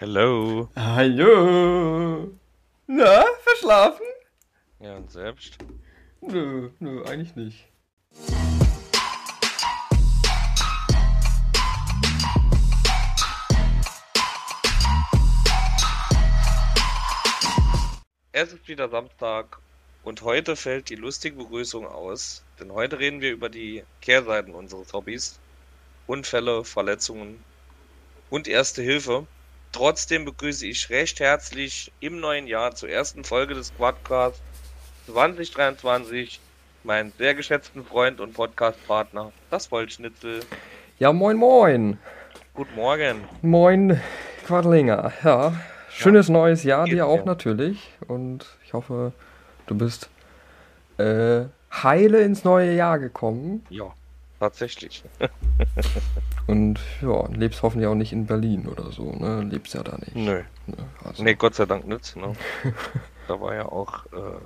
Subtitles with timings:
[0.00, 0.66] Hello.
[0.76, 2.32] Hallo.
[2.86, 4.06] Na, verschlafen?
[4.78, 5.58] Ja, und selbst?
[6.22, 7.68] Nö, nö, eigentlich nicht.
[18.32, 19.58] Es ist wieder Samstag
[20.02, 24.94] und heute fällt die lustige Begrüßung aus, denn heute reden wir über die Kehrseiten unseres
[24.94, 25.38] Hobbys.
[26.06, 27.44] Unfälle, Verletzungen
[28.30, 29.26] und Erste Hilfe.
[29.72, 34.40] Trotzdem begrüße ich recht herzlich im neuen Jahr zur ersten Folge des Quadcasts
[35.06, 36.40] 2023
[36.82, 40.40] meinen sehr geschätzten Freund und Podcastpartner, das Wollschnitzel.
[40.98, 41.98] Ja, moin, moin.
[42.54, 43.24] Guten Morgen.
[43.42, 44.00] Moin,
[44.44, 45.12] Quadlinger.
[45.22, 45.52] Ja,
[45.88, 46.32] schönes ja.
[46.32, 47.26] neues Jahr dir auch mir.
[47.26, 47.92] natürlich.
[48.08, 49.12] Und ich hoffe,
[49.66, 50.10] du bist
[50.98, 53.64] äh, heile ins neue Jahr gekommen.
[53.70, 53.92] Ja,
[54.40, 55.04] tatsächlich.
[56.48, 59.42] Und ja, lebst hoffentlich auch nicht in Berlin oder so, ne?
[59.42, 60.16] Lebst ja da nicht.
[60.16, 60.42] Nö.
[60.66, 60.76] Ne?
[61.04, 62.16] Also, Nee, Gott sei Dank nicht.
[62.16, 62.34] Ne?
[63.28, 64.40] da war ja auch äh,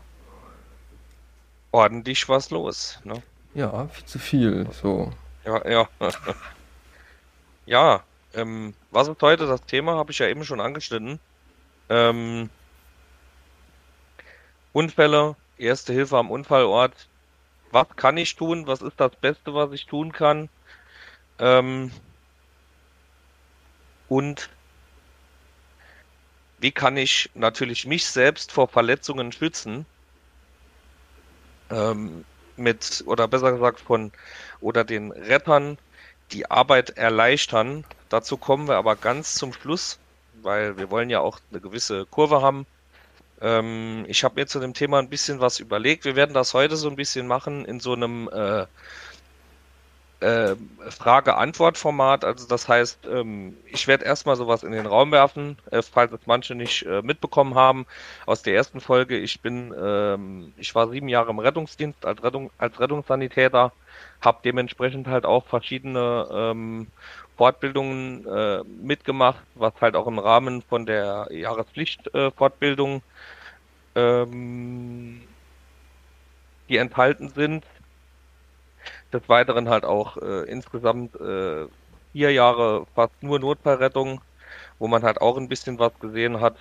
[1.73, 2.99] ordentlich was los.
[3.05, 3.23] Ne?
[3.55, 4.69] Ja, viel zu viel.
[4.73, 5.11] So.
[5.47, 5.89] Ja, ja.
[7.67, 8.03] ja,
[8.35, 9.95] ähm, was ist heute das Thema?
[9.95, 11.21] Habe ich ja eben schon angeschnitten.
[11.89, 12.51] Ähm,
[14.73, 17.09] Unfälle, Erste Hilfe am Unfallort.
[17.75, 18.69] Was kann ich tun?
[18.69, 20.49] Was ist das Beste, was ich tun kann?
[21.41, 21.91] Ähm,
[24.09, 24.49] und
[26.59, 29.87] wie kann ich natürlich mich selbst vor Verletzungen schützen?
[31.69, 32.25] Ähm,
[32.57, 34.13] mit, oder besser gesagt von,
[34.61, 35.77] oder den Rettern
[36.31, 37.85] die Arbeit erleichtern.
[38.09, 39.99] Dazu kommen wir aber ganz zum Schluss,
[40.43, 42.67] weil wir wollen ja auch eine gewisse Kurve haben.
[43.45, 46.05] Ähm, ich habe mir zu dem Thema ein bisschen was überlegt.
[46.07, 48.67] Wir werden das heute so ein bisschen machen in so einem äh,
[50.21, 50.57] äh,
[50.89, 52.25] Frage-Antwort-Format.
[52.25, 56.21] Also das heißt, ähm, ich werde erstmal sowas in den Raum werfen, äh, falls es
[56.25, 57.85] manche nicht äh, mitbekommen haben.
[58.25, 62.51] Aus der ersten Folge, ich bin, ähm, ich war sieben Jahre im Rettungsdienst als, Rettung,
[62.57, 63.73] als Rettungssanitäter,
[64.23, 66.87] habe dementsprechend halt auch verschiedene ähm,
[67.37, 73.03] Fortbildungen äh, mitgemacht, was halt auch im Rahmen von der Jahrespflicht-Fortbildung
[73.95, 75.23] ähm,
[76.69, 77.65] die enthalten sind.
[79.13, 81.67] Des Weiteren halt auch äh, insgesamt äh,
[82.13, 84.21] vier Jahre fast nur Notfallrettung,
[84.79, 86.57] wo man halt auch ein bisschen was gesehen hat.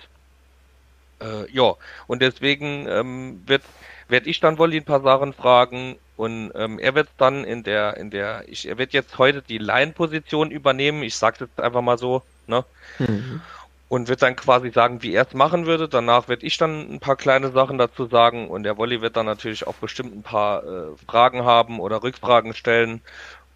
[1.20, 1.74] Äh, ja,
[2.06, 3.62] und deswegen ähm, wird
[4.08, 7.96] werde ich dann wohl ein paar Sachen fragen und ähm, er wird dann in der
[7.96, 11.02] in der ich er wird jetzt heute die Line-Position übernehmen.
[11.02, 12.64] Ich sage jetzt einfach mal so, ne?
[12.98, 13.42] Mhm.
[13.88, 15.88] Und wird dann quasi sagen, wie er es machen würde.
[15.88, 19.26] Danach werde ich dann ein paar kleine Sachen dazu sagen und der Wolli wird dann
[19.26, 23.02] natürlich auch bestimmt ein paar äh, Fragen haben oder Rückfragen stellen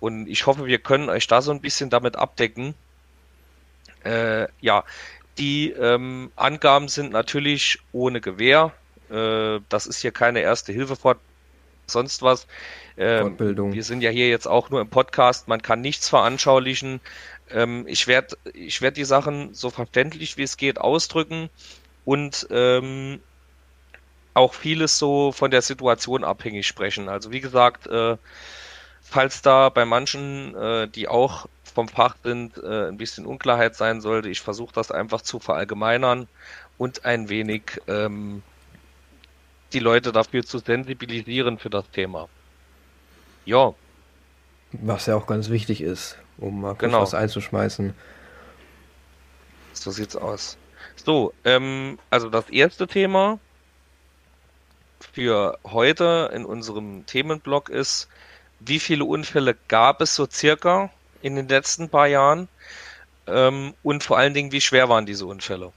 [0.00, 2.74] und ich hoffe, wir können euch da so ein bisschen damit abdecken.
[4.04, 4.84] Äh, ja,
[5.38, 8.72] die ähm, Angaben sind natürlich ohne Gewehr.
[9.10, 11.18] Äh, das ist hier keine erste Hilfe fort
[11.86, 12.46] sonst was.
[12.96, 13.72] Ähm, Fortbildung.
[13.72, 17.00] wir sind ja hier jetzt auch nur im Podcast, man kann nichts veranschaulichen.
[17.50, 21.50] Ähm, ich werde ich werd die Sachen so verständlich wie es geht ausdrücken
[22.04, 23.20] und ähm,
[24.34, 27.08] auch vieles so von der Situation abhängig sprechen.
[27.08, 28.16] Also wie gesagt, äh,
[29.02, 34.00] falls da bei manchen, äh, die auch vom Fach sind, äh, ein bisschen Unklarheit sein
[34.00, 36.28] sollte, ich versuche das einfach zu verallgemeinern
[36.76, 38.42] und ein wenig ähm,
[39.72, 42.28] die Leute dafür zu sensibilisieren für das Thema.
[43.44, 43.74] Ja,
[44.72, 47.02] Was ja auch ganz wichtig ist, um mal kurz Genau.
[47.02, 47.94] was einzuschmeißen.
[49.72, 50.56] So sieht's aus.
[50.96, 53.38] So, ähm, also das erste Thema
[55.12, 58.08] für heute in unserem Themenblock ist,
[58.60, 60.90] wie viele Unfälle gab es so circa
[61.22, 62.48] in den letzten paar Jahren?
[63.26, 65.72] Ähm, und vor allen Dingen, wie schwer waren diese Unfälle?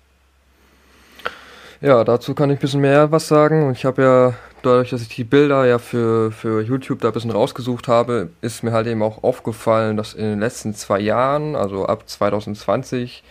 [1.81, 3.71] Ja, dazu kann ich ein bisschen mehr was sagen.
[3.71, 4.33] Ich habe ja,
[4.63, 8.63] dadurch, dass ich die Bilder ja für, für YouTube da ein bisschen rausgesucht habe, ist
[8.63, 13.23] mir halt eben auch aufgefallen, dass in den letzten zwei Jahren, also ab 2020,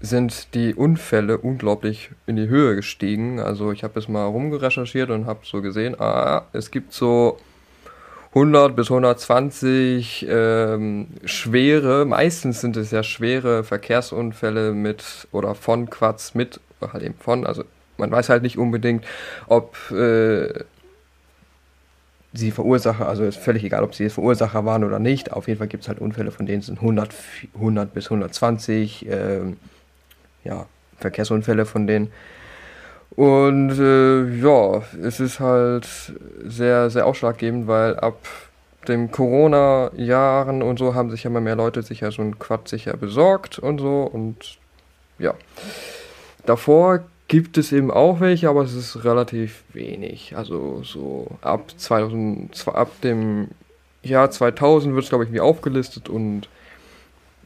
[0.00, 3.40] sind die Unfälle unglaublich in die Höhe gestiegen.
[3.40, 7.38] Also ich habe jetzt mal rumgerecherchiert und habe so gesehen, ah, es gibt so
[8.30, 16.34] 100 bis 120 ähm, schwere, meistens sind es ja schwere Verkehrsunfälle mit oder von Quads
[16.34, 17.64] mit, halt eben von, also
[17.96, 19.04] man weiß halt nicht unbedingt,
[19.46, 20.64] ob äh,
[22.32, 25.32] sie Verursacher, also ist völlig egal, ob sie Verursacher waren oder nicht.
[25.32, 27.14] Auf jeden Fall gibt es halt Unfälle, von denen sind 100,
[27.54, 29.56] 100 bis 120 ähm,
[30.42, 30.66] ja,
[30.98, 32.12] Verkehrsunfälle von denen.
[33.16, 35.86] Und äh, ja, es ist halt
[36.44, 38.18] sehr, sehr ausschlaggebend, weil ab
[38.88, 42.96] den Corona-Jahren und so haben sich ja immer mehr Leute sicher so ein Quad sicher
[42.96, 44.02] besorgt und so.
[44.02, 44.58] Und
[45.18, 45.34] ja.
[46.44, 47.04] Davor
[47.34, 50.36] gibt es eben auch welche, aber es ist relativ wenig.
[50.36, 53.48] Also so ab 2000, ab dem
[54.04, 56.48] Jahr 2000 wird es glaube ich wie aufgelistet und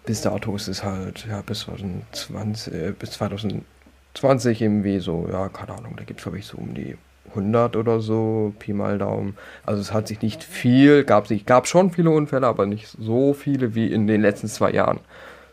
[0.05, 5.79] bis dato ist es halt ja bis 2020 äh, bis 2020 irgendwie so ja keine
[5.79, 6.99] Ahnung, da gibt es glaube ich so um die
[7.31, 9.39] 100 oder so Pi mal Daumen.
[9.65, 13.33] Also es hat sich nicht viel, gab sich gab schon viele Unfälle, aber nicht so
[13.33, 15.01] viele wie in den letzten zwei Jahren.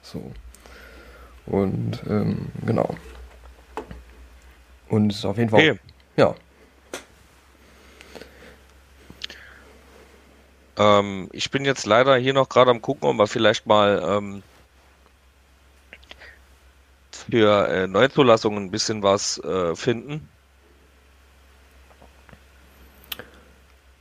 [0.01, 0.21] So
[1.45, 2.95] und ähm, genau.
[4.89, 5.59] Und es ist auf jeden Fall.
[5.59, 5.79] Okay.
[6.17, 6.35] Ja.
[10.77, 14.43] Ähm, ich bin jetzt leider hier noch gerade am gucken, ob wir vielleicht mal ähm,
[17.11, 20.29] für äh, Neuzulassungen ein bisschen was äh, finden.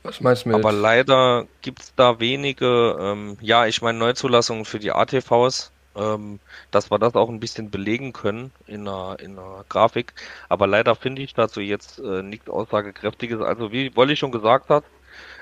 [0.03, 0.57] Was meinst du mit?
[0.57, 6.39] Aber leider gibt es da wenige, ähm, ja, ich meine Neuzulassungen für die ATVs ähm,
[6.71, 10.13] dass wir das auch ein bisschen belegen können in einer, in einer Grafik.
[10.49, 13.41] Aber leider finde ich dazu jetzt äh, nichts Aussagekräftiges.
[13.41, 14.83] Also wie Wolli schon gesagt hat,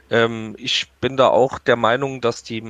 [0.09, 2.63] ähm, ich bin da auch der Meinung, dass die,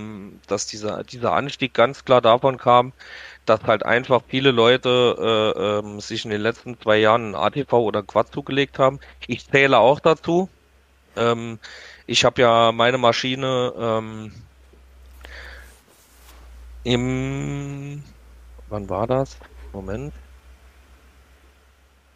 [0.47, 2.93] dass dieser, dieser Anstieg ganz klar davon kam,
[3.45, 7.73] dass halt einfach viele Leute äh, ähm, sich in den letzten zwei Jahren ein ATV
[7.73, 8.99] oder Quad zugelegt haben.
[9.27, 10.49] Ich zähle auch dazu.
[11.15, 11.59] Ähm,
[12.07, 14.31] ich habe ja meine Maschine ähm,
[16.83, 18.03] im,
[18.69, 19.37] wann war das?
[19.71, 20.13] Moment.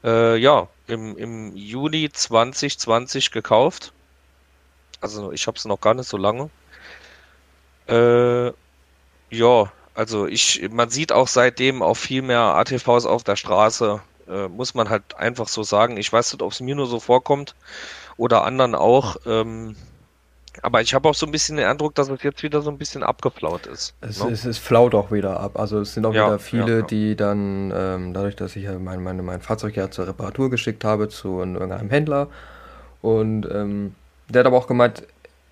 [0.03, 3.93] Äh, ja, im, im Juli 2020 gekauft.
[5.01, 6.49] Also ich habe es noch gar nicht so lange.
[7.87, 8.51] Äh,
[9.29, 14.01] ja, also ich, man sieht auch seitdem auch viel mehr ATVs auf der Straße.
[14.27, 15.97] Äh, muss man halt einfach so sagen.
[15.97, 17.55] Ich weiß nicht, ob es mir nur so vorkommt
[18.17, 19.17] oder anderen auch.
[19.25, 19.75] Ähm,
[20.61, 22.77] aber ich habe auch so ein bisschen den Eindruck, dass es jetzt wieder so ein
[22.77, 23.93] bisschen abgeflaut ist.
[24.01, 24.31] Es, ne?
[24.31, 25.59] es, es flaut auch wieder ab.
[25.59, 26.81] Also es sind auch ja, wieder viele, ja, ja.
[26.81, 31.09] die dann, ähm, dadurch, dass ich mein, mein, mein Fahrzeug ja zur Reparatur geschickt habe
[31.09, 32.27] zu irgendeinem Händler
[33.01, 33.95] und ähm,
[34.29, 35.03] der hat aber auch gemeint,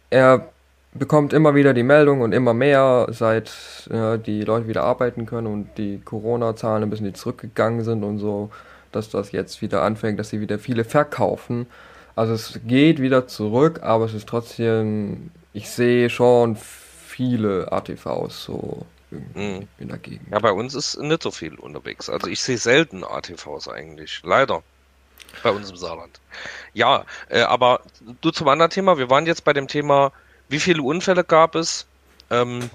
[0.10, 0.50] er
[0.94, 3.52] bekommt immer wieder die Meldung und immer mehr, seit
[3.92, 8.50] ja, die Leute wieder arbeiten können und die Corona-Zahlen ein bisschen zurückgegangen sind und so,
[8.92, 11.68] dass das jetzt wieder anfängt, dass sie wieder viele verkaufen
[12.16, 18.86] also es geht wieder zurück, aber es ist trotzdem, ich sehe schon viele ATVs so
[19.12, 19.68] mhm.
[19.80, 20.32] in der Gegend.
[20.32, 22.10] Ja, bei uns ist nicht so viel unterwegs.
[22.10, 24.64] Also ich sehe selten ATVs eigentlich, leider.
[25.44, 26.22] Bei uns im Saarland.
[26.74, 27.82] Ja, äh, aber
[28.22, 30.14] du zum anderen Thema, wir waren jetzt bei dem Thema,
[30.48, 31.88] wie viele Unfälle gab es
[32.30, 32.70] ähm,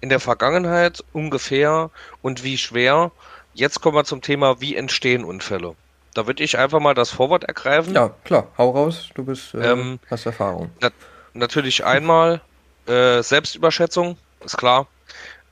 [0.00, 1.90] in der Vergangenheit ungefähr
[2.22, 3.12] und wie schwer.
[3.54, 5.76] Jetzt kommen wir zum Thema, wie entstehen Unfälle.
[6.14, 7.94] Da würde ich einfach mal das Vorwort ergreifen.
[7.94, 10.70] Ja, klar, hau raus, du bist, äh, ähm, hast Erfahrung.
[10.80, 10.90] Na
[11.34, 12.42] natürlich einmal
[12.86, 14.86] äh, Selbstüberschätzung, ist klar.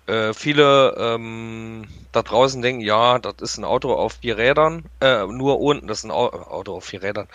[0.07, 5.25] Äh, viele ähm, da draußen denken, ja, das ist ein Auto auf vier Rädern, äh,
[5.27, 7.29] nur unten, das ist ein Auto auf vier Rädern.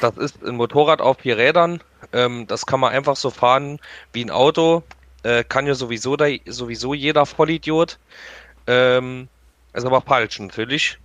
[0.00, 1.80] Das ist ein Motorrad auf vier Rädern.
[2.12, 3.78] Ähm, das kann man einfach so fahren
[4.12, 4.82] wie ein Auto.
[5.22, 7.98] Äh, kann ja sowieso, da, sowieso jeder Vollidiot.
[8.66, 9.28] Ähm,
[9.72, 10.98] ist aber falsch natürlich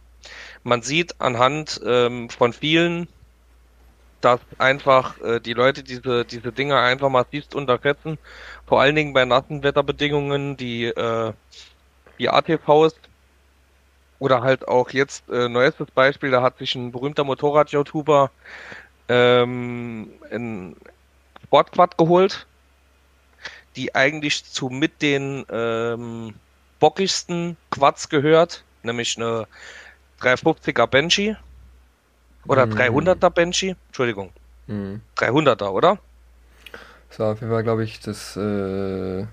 [0.63, 3.07] man sieht anhand ähm, von vielen,
[4.21, 8.18] dass einfach äh, die Leute diese, diese Dinge einfach massivst unterschätzen.
[8.65, 11.33] Vor allen Dingen bei nassen Wetterbedingungen, die, äh,
[12.19, 12.95] die ATVs
[14.19, 18.31] oder halt auch jetzt äh, neuestes Beispiel, da hat sich ein berühmter Motorrad-YouTuber
[19.09, 20.76] ähm, ein
[21.45, 22.47] Sportquad geholt,
[23.76, 26.33] die eigentlich zu mit den ähm,
[26.80, 29.47] bockigsten Quads gehört, nämlich eine
[30.21, 31.36] 350er Banshee.
[32.47, 32.74] Oder mhm.
[32.74, 33.76] 300er Banshee.
[33.88, 34.31] Entschuldigung.
[34.68, 35.02] Mhm.
[35.18, 36.00] 300er, oder?
[37.18, 38.38] War auf jeden Fall, glaube ich, das.
[38.38, 39.26] Äh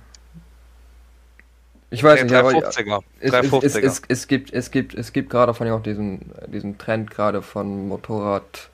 [1.91, 2.93] ich weiß nee, nicht, 350er.
[2.93, 3.65] aber es, 350er.
[3.65, 7.11] Es, es, es, gibt, es gibt, es gibt gerade von ja auch diesen, diesen Trend
[7.11, 8.71] gerade von Motorrad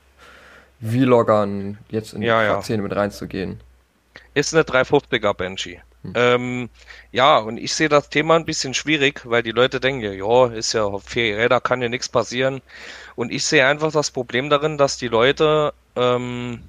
[0.81, 2.63] Vloggern jetzt in ja, die ja.
[2.63, 3.61] Szene mit reinzugehen.
[4.33, 5.83] Ist eine 350er Banshee.
[6.03, 6.13] Hm.
[6.15, 6.71] Ähm,
[7.13, 10.73] ja, und ich sehe das Thema ein bisschen schwierig, weil die Leute denken, ja, ist
[10.73, 12.63] ja vier Räder, kann ja nichts passieren.
[13.17, 16.63] Und ich sehe einfach das Problem darin, dass die Leute ähm,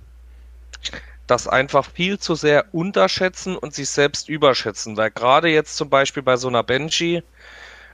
[1.28, 4.98] das einfach viel zu sehr unterschätzen und sich selbst überschätzen.
[4.98, 7.24] Weil gerade jetzt zum Beispiel bei so einer Banshee,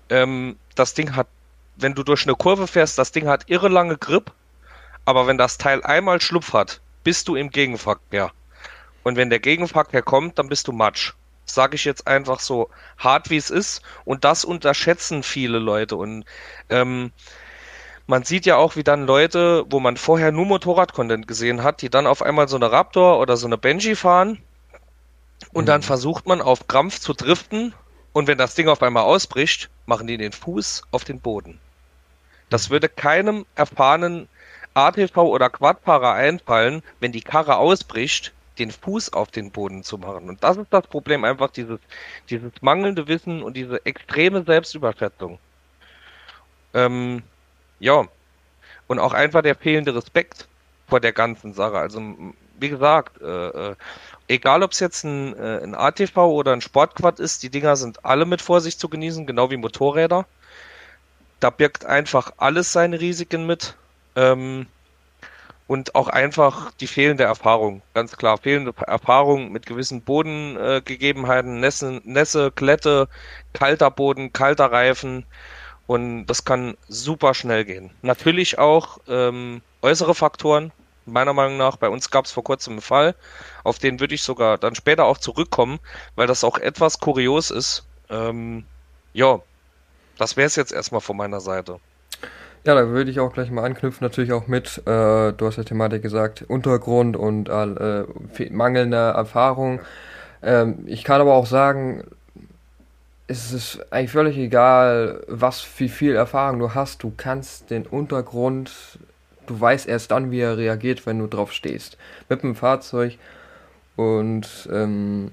[0.09, 1.27] ähm, das Ding hat,
[1.75, 4.31] wenn du durch eine Kurve fährst, das Ding hat irre lange Grip,
[5.05, 8.31] aber wenn das Teil einmal Schlupf hat, bist du im Gegenverkehr.
[9.03, 11.13] Und wenn der Gegenverkehr kommt, dann bist du Matsch
[11.49, 13.81] sage ich jetzt einfach so hart wie es ist.
[14.05, 15.95] Und das unterschätzen viele Leute.
[15.95, 16.25] Und
[16.69, 17.11] ähm,
[18.05, 21.89] man sieht ja auch, wie dann Leute, wo man vorher nur Motorrad-Content gesehen hat, die
[21.89, 24.41] dann auf einmal so eine Raptor oder so eine Benji fahren.
[25.53, 25.67] Und mhm.
[25.67, 27.73] dann versucht man auf Krampf zu driften.
[28.13, 31.59] Und wenn das Ding auf einmal ausbricht, machen die den Fuß auf den Boden.
[32.49, 34.29] Das würde keinem erfahrenen
[34.73, 40.29] ATV oder Quadfahrer einfallen, wenn die Karre ausbricht, den Fuß auf den Boden zu machen.
[40.29, 41.79] Und das ist das Problem, einfach dieses,
[42.29, 45.39] dieses mangelnde Wissen und diese extreme Selbstüberschätzung.
[46.73, 47.23] Ähm,
[47.79, 48.05] ja.
[48.87, 50.47] Und auch einfach der fehlende Respekt
[50.87, 51.77] vor der ganzen Sache.
[51.77, 52.01] Also,
[52.59, 53.75] wie gesagt, äh, äh,
[54.27, 58.05] egal ob es jetzt ein, äh, ein ATV oder ein Sportquad ist, die Dinger sind
[58.05, 60.25] alle mit Vorsicht zu genießen, genau wie Motorräder.
[61.39, 63.75] Da birgt einfach alles seine Risiken mit.
[64.15, 64.67] Ähm,
[65.67, 72.01] und auch einfach die fehlende Erfahrung, ganz klar, fehlende Erfahrung mit gewissen Bodengegebenheiten, äh, Nässe,
[72.05, 73.09] Nässe, Klette,
[73.53, 75.25] kalter Boden, kalter Reifen
[75.85, 77.91] und das kann super schnell gehen.
[78.01, 80.71] Natürlich auch ähm, äußere Faktoren,
[81.05, 83.15] meiner Meinung nach, bei uns gab es vor kurzem einen Fall,
[83.63, 85.79] auf den würde ich sogar dann später auch zurückkommen,
[86.15, 87.85] weil das auch etwas kurios ist.
[88.09, 88.65] Ähm,
[89.13, 89.39] ja,
[90.17, 91.79] das wäre es jetzt erstmal von meiner Seite.
[92.63, 95.63] Ja, da würde ich auch gleich mal anknüpfen, natürlich auch mit, äh, du hast ja
[95.63, 98.03] Thematik gesagt, Untergrund und äh,
[98.51, 99.79] mangelnde Erfahrung.
[100.43, 102.03] Ähm, ich kann aber auch sagen,
[103.27, 107.03] es ist eigentlich völlig egal, was, wie viel Erfahrung du hast.
[107.03, 108.99] Du kannst den Untergrund,
[109.47, 111.97] du weißt erst dann, wie er reagiert, wenn du drauf stehst.
[112.29, 113.17] Mit dem Fahrzeug.
[113.97, 115.31] Und ähm,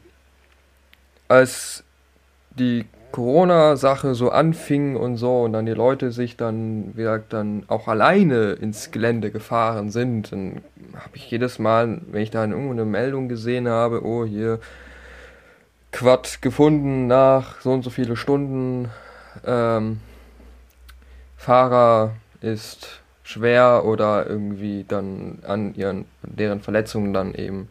[1.28, 1.84] als
[2.50, 7.62] die Corona-Sache so anfing und so und dann die Leute sich dann, wie gesagt, dann
[7.68, 10.62] auch alleine ins Gelände gefahren sind, dann
[10.96, 14.58] habe ich jedes Mal, wenn ich da irgendwo eine Meldung gesehen habe, oh hier
[15.92, 18.90] Quad gefunden nach so und so viele Stunden,
[19.46, 20.00] ähm,
[21.36, 27.68] Fahrer ist schwer oder irgendwie dann an ihren deren Verletzungen dann eben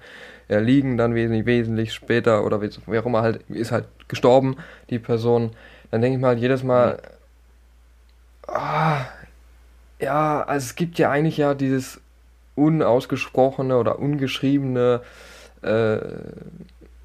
[0.48, 4.58] erliegen dann wesentlich, wesentlich später oder wie auch immer halt, ist halt gestorben,
[4.90, 5.52] die Person,
[5.92, 7.02] dann denke ich mal jedes Mal,
[8.48, 9.02] ah,
[10.00, 12.02] ja, also es gibt ja eigentlich ja dieses
[12.56, 15.02] unausgesprochene oder ungeschriebene
[15.62, 15.98] äh,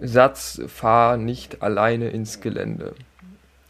[0.00, 2.94] Satz, fahr nicht alleine ins Gelände.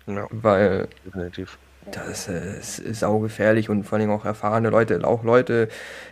[0.06, 1.58] Ja, weil definitiv.
[1.92, 5.68] Das ist, ist saugefährlich und vor allem auch erfahrene Leute, auch Leute,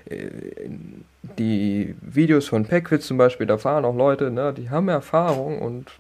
[0.09, 0.29] äh,
[1.39, 5.93] die Videos von Packwitz zum Beispiel, da fahren auch Leute, ne, die haben Erfahrung und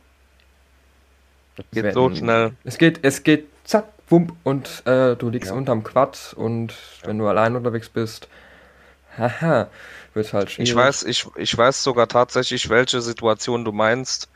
[1.57, 2.53] es geht werden, so schnell.
[2.65, 5.57] Es geht, es geht zack, wump und äh, du liegst ja.
[5.57, 8.29] unterm Quad und wenn du allein unterwegs bist,
[9.17, 9.69] haha,
[10.15, 10.71] wird halt schwierig.
[10.71, 14.29] Ich weiß, ich, ich weiß sogar tatsächlich, welche Situation du meinst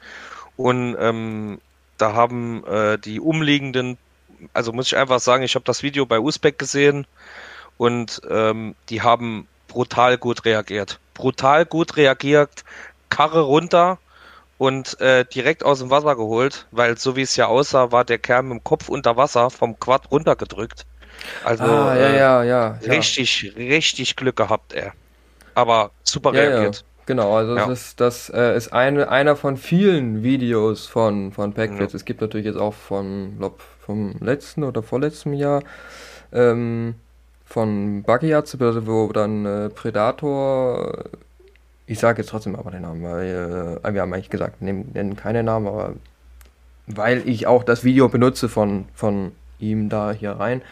[0.57, 1.61] und ähm,
[1.99, 3.99] da haben äh, die umliegenden,
[4.53, 7.07] also muss ich einfach sagen, ich habe das Video bei Usbeck gesehen
[7.77, 10.99] und ähm, die haben brutal gut reagiert.
[11.15, 12.65] Brutal gut reagiert,
[13.09, 13.99] Karre runter
[14.61, 18.19] und äh, direkt aus dem Wasser geholt, weil so wie es ja aussah, war der
[18.19, 20.85] Kerl mit dem Kopf unter Wasser vom Quad runtergedrückt.
[21.43, 24.93] Also ah, ja, äh, ja, ja, richtig, richtig Glück gehabt, er.
[25.55, 26.77] Aber super ja, reagiert.
[26.77, 26.83] Ja.
[27.07, 27.67] Genau, also ja.
[27.67, 31.95] das ist, das äh, ist eine, einer von vielen Videos von, von Packfits.
[31.95, 31.97] Ja.
[31.97, 35.63] Es gibt natürlich jetzt auch von, glaub, vom letzten oder vorletzten Jahr
[36.35, 36.97] ähm,
[37.47, 41.05] von Buggyards, wo dann äh, Predator,
[41.91, 45.17] ich sage jetzt trotzdem aber den Namen, weil äh, wir haben eigentlich gesagt, nennen, nennen
[45.17, 45.95] keine Namen, aber
[46.87, 50.63] weil ich auch das Video benutze von, von ihm da hier rein.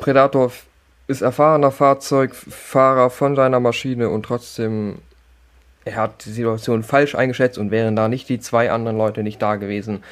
[0.00, 0.50] Predator
[1.06, 4.98] ist erfahrener Fahrzeugfahrer von seiner Maschine und trotzdem,
[5.84, 9.40] er hat die Situation falsch eingeschätzt und wären da nicht die zwei anderen Leute nicht
[9.40, 10.02] da gewesen,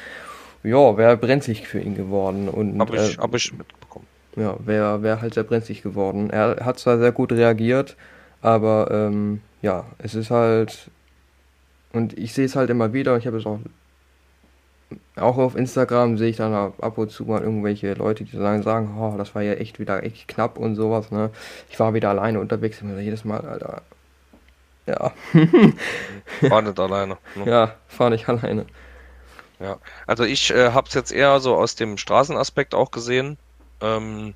[0.63, 2.47] ja, wäre brenzlig für ihn geworden.
[2.47, 4.07] Und, hab ich, äh, hab ich mitbekommen
[4.37, 6.29] ja, wäre wär halt sehr brenzlig geworden.
[6.29, 7.97] Er hat zwar sehr gut reagiert,
[8.41, 10.89] aber ähm, ja, es ist halt.
[11.93, 13.59] Und ich sehe es halt immer wieder, ich habe es auch.
[15.15, 18.97] Auch auf Instagram sehe ich dann ab und zu mal irgendwelche Leute, die sagen, sagen,
[18.99, 21.29] oh, das war ja echt wieder echt knapp und sowas, ne?
[21.69, 23.83] Ich war wieder alleine unterwegs, und jedes Mal, Alter.
[24.85, 25.13] Ja.
[26.49, 27.17] Fahr nicht alleine.
[27.35, 27.45] Ne?
[27.45, 28.65] Ja, fahr nicht alleine.
[29.59, 29.77] Ja,
[30.07, 33.37] also ich äh, habe es jetzt eher so aus dem Straßenaspekt auch gesehen.
[33.79, 34.33] Ähm,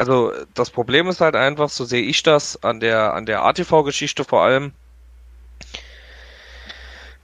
[0.00, 4.24] also das Problem ist halt einfach, so sehe ich das an der an der ATV-Geschichte
[4.24, 4.72] vor allem.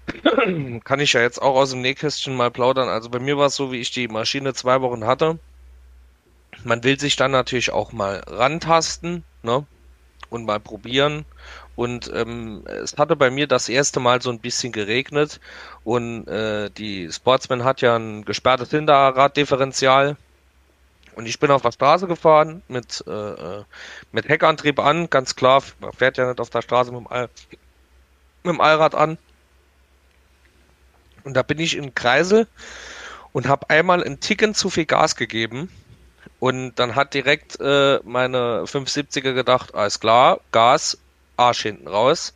[0.85, 2.90] Kann ich ja jetzt auch aus dem Nähkästchen mal plaudern.
[2.90, 5.38] Also bei mir war es so, wie ich die Maschine zwei Wochen hatte.
[6.64, 9.66] Man will sich dann natürlich auch mal rantasten, ne?
[10.28, 11.25] Und mal probieren.
[11.76, 15.40] Und ähm, es hatte bei mir das erste Mal so ein bisschen geregnet.
[15.83, 20.16] Und äh, die Sportsman hat ja ein gesperrtes Hinterraddifferential.
[21.16, 23.64] Und ich bin auf der Straße gefahren mit, äh, äh,
[24.12, 27.30] mit Heckantrieb an, ganz klar, man fährt ja nicht auf der Straße mit dem, All,
[28.44, 29.16] mit dem Allrad an.
[31.25, 32.46] Und da bin ich in Kreisel
[33.32, 35.70] und habe einmal einen Ticken zu viel Gas gegeben.
[36.38, 40.99] Und dann hat direkt äh, meine 570er gedacht, alles klar, Gas,
[41.37, 42.35] Arsch hinten raus.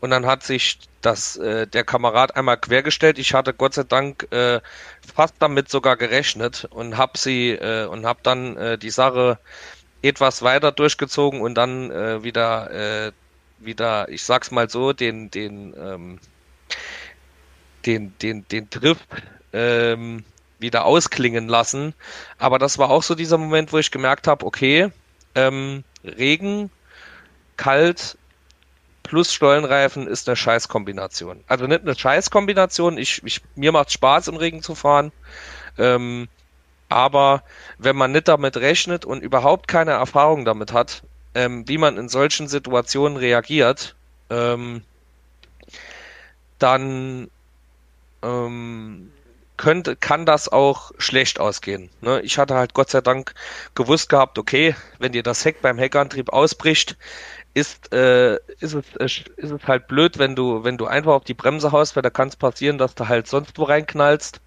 [0.00, 3.18] Und dann hat sich das, äh, der Kamerad einmal quergestellt.
[3.18, 4.60] Ich hatte Gott sei Dank äh,
[5.14, 9.38] fast damit sogar gerechnet und habe sie äh, und habe dann äh, die Sache
[10.02, 12.70] etwas weiter durchgezogen und dann äh, wieder
[13.06, 13.12] äh,
[13.58, 16.18] wieder, ich sag's mal so, den den ähm,
[17.86, 18.98] den den den Trip
[19.52, 20.24] ähm,
[20.58, 21.94] wieder ausklingen lassen.
[22.38, 24.90] Aber das war auch so dieser Moment, wo ich gemerkt habe, okay,
[25.34, 26.70] ähm, Regen,
[27.56, 28.16] kalt,
[29.04, 31.44] plus Stollenreifen ist eine Scheißkombination.
[31.46, 35.12] Also nicht eine Scheißkombination, ich, ich, mir macht Spaß im Regen zu fahren.
[35.78, 36.28] Ähm,
[36.88, 37.44] aber
[37.78, 41.02] wenn man nicht damit rechnet und überhaupt keine Erfahrung damit hat,
[41.34, 43.94] ähm, wie man in solchen Situationen reagiert,
[44.30, 44.82] ähm,
[46.58, 47.30] dann
[48.22, 49.12] ähm,
[49.56, 51.90] könnte, kann das auch schlecht ausgehen.
[52.00, 52.20] Ne?
[52.22, 53.34] Ich hatte halt Gott sei Dank
[53.74, 56.96] gewusst gehabt, okay, wenn dir das Heck beim Heckantrieb ausbricht,
[57.54, 59.04] ist, äh, ist, es, äh,
[59.36, 62.10] ist es halt blöd, wenn du, wenn du einfach auf die Bremse haust, weil da
[62.10, 64.40] kann es passieren, dass du halt sonst wo reinknallst.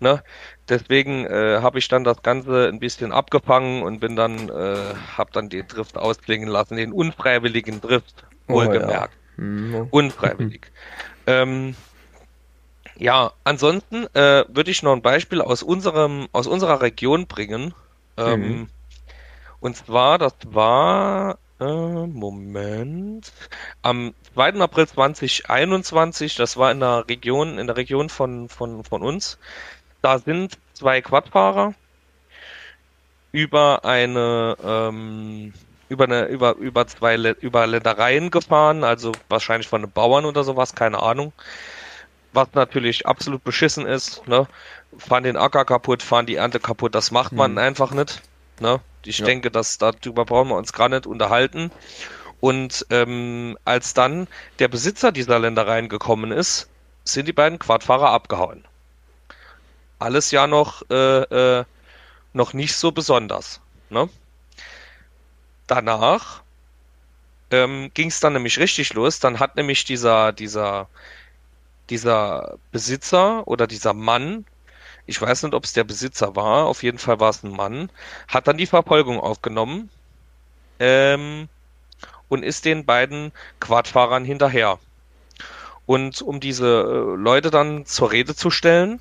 [0.00, 0.22] Ne?
[0.68, 5.30] Deswegen äh, habe ich dann das Ganze ein bisschen abgefangen und bin dann, äh, habe
[5.32, 9.14] dann den Drift ausklingen lassen, den unfreiwilligen Drift, wohlgemerkt.
[9.38, 9.44] Oh, ja.
[9.44, 9.88] mhm.
[9.90, 10.72] Unfreiwillig.
[11.26, 11.76] ähm,
[12.96, 17.74] ja, ansonsten äh, würde ich noch ein Beispiel aus unserem, aus unserer Region bringen.
[18.16, 18.68] Ähm, mhm.
[19.60, 23.32] Und zwar, das war Moment.
[23.82, 24.54] Am 2.
[24.60, 29.38] April 2021, das war in der Region, in der Region von, von, von uns,
[30.02, 31.74] da sind zwei Quadfahrer
[33.32, 35.52] über eine, ähm,
[35.88, 40.74] über eine, über, über zwei, über Ländereien gefahren, also wahrscheinlich von den Bauern oder sowas,
[40.74, 41.32] keine Ahnung.
[42.34, 44.46] Was natürlich absolut beschissen ist, ne?
[44.96, 47.58] Fahren den Acker kaputt, fahren die Ernte kaputt, das macht man mhm.
[47.58, 48.22] einfach nicht,
[48.60, 48.80] ne?
[49.04, 49.26] Ich ja.
[49.26, 51.70] denke, dass darüber brauchen wir uns gar nicht unterhalten.
[52.40, 56.68] Und ähm, als dann der Besitzer dieser Ländereien gekommen ist,
[57.04, 58.64] sind die beiden Quadfahrer abgehauen.
[59.98, 61.64] Alles ja noch, äh, äh,
[62.32, 63.60] noch nicht so besonders.
[63.90, 64.08] Ne?
[65.66, 66.42] Danach
[67.50, 69.20] ähm, ging es dann nämlich richtig los.
[69.20, 70.88] Dann hat nämlich dieser, dieser,
[71.90, 74.44] dieser Besitzer oder dieser Mann
[75.06, 77.90] ich weiß nicht, ob es der Besitzer war, auf jeden Fall war es ein Mann,
[78.28, 79.90] hat dann die Verfolgung aufgenommen
[80.78, 81.48] ähm,
[82.28, 84.78] und ist den beiden Quadfahrern hinterher.
[85.86, 89.00] Und um diese äh, Leute dann zur Rede zu stellen,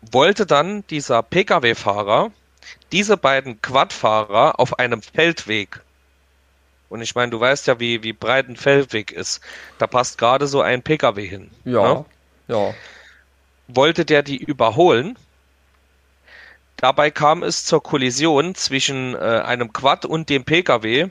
[0.00, 2.30] wollte dann dieser Pkw-Fahrer
[2.92, 5.80] diese beiden Quadfahrer auf einem Feldweg
[6.94, 9.40] und ich meine, du weißt ja, wie, wie breit ein Feldweg ist.
[9.78, 11.50] Da passt gerade so ein Pkw hin.
[11.64, 12.04] Ja, ne?
[12.46, 12.74] ja
[13.68, 15.18] wollte der die überholen.
[16.76, 21.08] Dabei kam es zur Kollision zwischen äh, einem Quad und dem Pkw.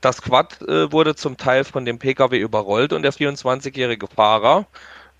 [0.00, 4.66] Das Quad äh, wurde zum Teil von dem Pkw überrollt und der 24-jährige Fahrer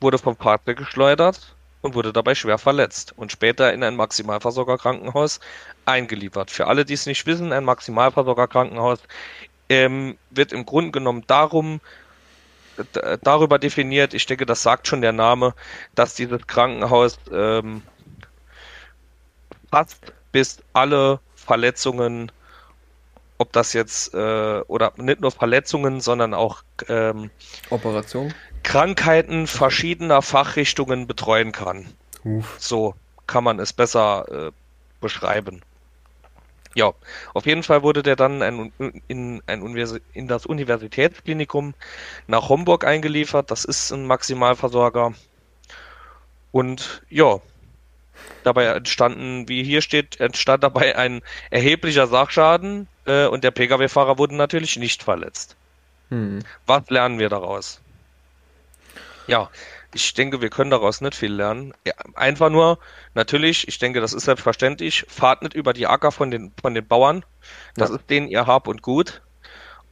[0.01, 5.41] wurde vom Fahrzeug geschleudert und wurde dabei schwer verletzt und später in ein Maximalversorgerkrankenhaus
[5.87, 6.51] eingeliefert.
[6.51, 9.01] Für alle, die es nicht wissen, ein Maximalversorgerkrankenhaus
[9.69, 11.81] ähm, wird im Grunde genommen darum
[13.23, 15.55] darüber definiert, ich denke, das sagt schon der Name,
[15.95, 17.83] dass dieses Krankenhaus ähm,
[19.71, 22.33] fast bis alle Verletzungen,
[23.39, 27.31] ob das jetzt äh, oder nicht nur Verletzungen, sondern auch ähm,
[27.71, 31.87] Operation, Krankheiten verschiedener Fachrichtungen betreuen kann.
[32.25, 32.57] Uf.
[32.59, 32.95] So
[33.27, 34.53] kann man es besser äh,
[35.01, 35.63] beschreiben.
[36.77, 36.93] Ja,
[37.33, 38.71] auf jeden Fall wurde der dann ein,
[39.09, 39.77] in, ein
[40.13, 41.73] in das Universitätsklinikum
[42.27, 43.51] nach Homburg eingeliefert.
[43.51, 45.15] Das ist ein Maximalversorger.
[46.53, 47.41] Und ja,
[48.45, 54.37] dabei entstanden, wie hier steht, entstand dabei ein erheblicher Sachschaden äh, und der Pkw-Fahrer wurde
[54.37, 55.57] natürlich nicht verletzt.
[56.11, 56.41] Hm.
[56.67, 57.81] Was lernen wir daraus?
[59.29, 59.49] Ja,
[59.97, 61.73] ich denke, wir können daraus nicht viel lernen.
[61.87, 62.79] Ja, einfach nur,
[63.15, 66.87] natürlich, ich denke, das ist selbstverständlich, fahrt nicht über die Acker von den, von den
[66.87, 67.25] Bauern.
[67.75, 67.97] Das ja.
[67.97, 69.23] ist denen ihr Hab und Gut.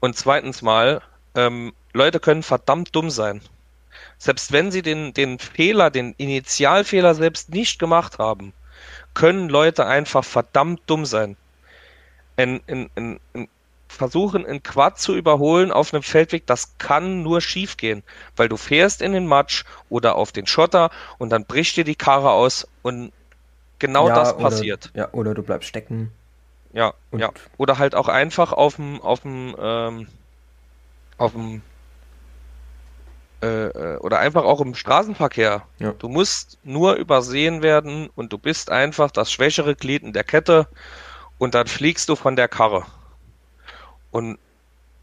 [0.01, 1.01] Und zweitens mal,
[1.35, 3.41] ähm, Leute können verdammt dumm sein.
[4.19, 8.53] Selbst wenn sie den, den Fehler, den Initialfehler selbst nicht gemacht haben,
[9.15, 11.37] können Leute einfach verdammt dumm sein.
[12.37, 13.49] Ein, ein, ein, ein
[13.95, 18.03] versuchen, einen Quad zu überholen auf einem Feldweg, das kann nur schief gehen,
[18.37, 21.95] weil du fährst in den Matsch oder auf den Schotter und dann bricht dir die
[21.95, 23.13] Karre aus und
[23.79, 24.91] genau ja, das passiert.
[24.95, 26.13] ja, oder du bleibst stecken.
[26.73, 27.31] Ja, und ja.
[27.57, 30.09] Oder halt auch einfach auf dem, auf dem, ähm,
[31.19, 31.63] auf dem,
[33.43, 35.63] äh, äh, oder einfach auch im Straßenverkehr.
[35.79, 35.93] Ja.
[35.93, 40.67] Du musst nur übersehen werden und du bist einfach das schwächere Glied in der Kette
[41.39, 42.85] und dann fliegst du von der Karre.
[44.15, 44.39] Und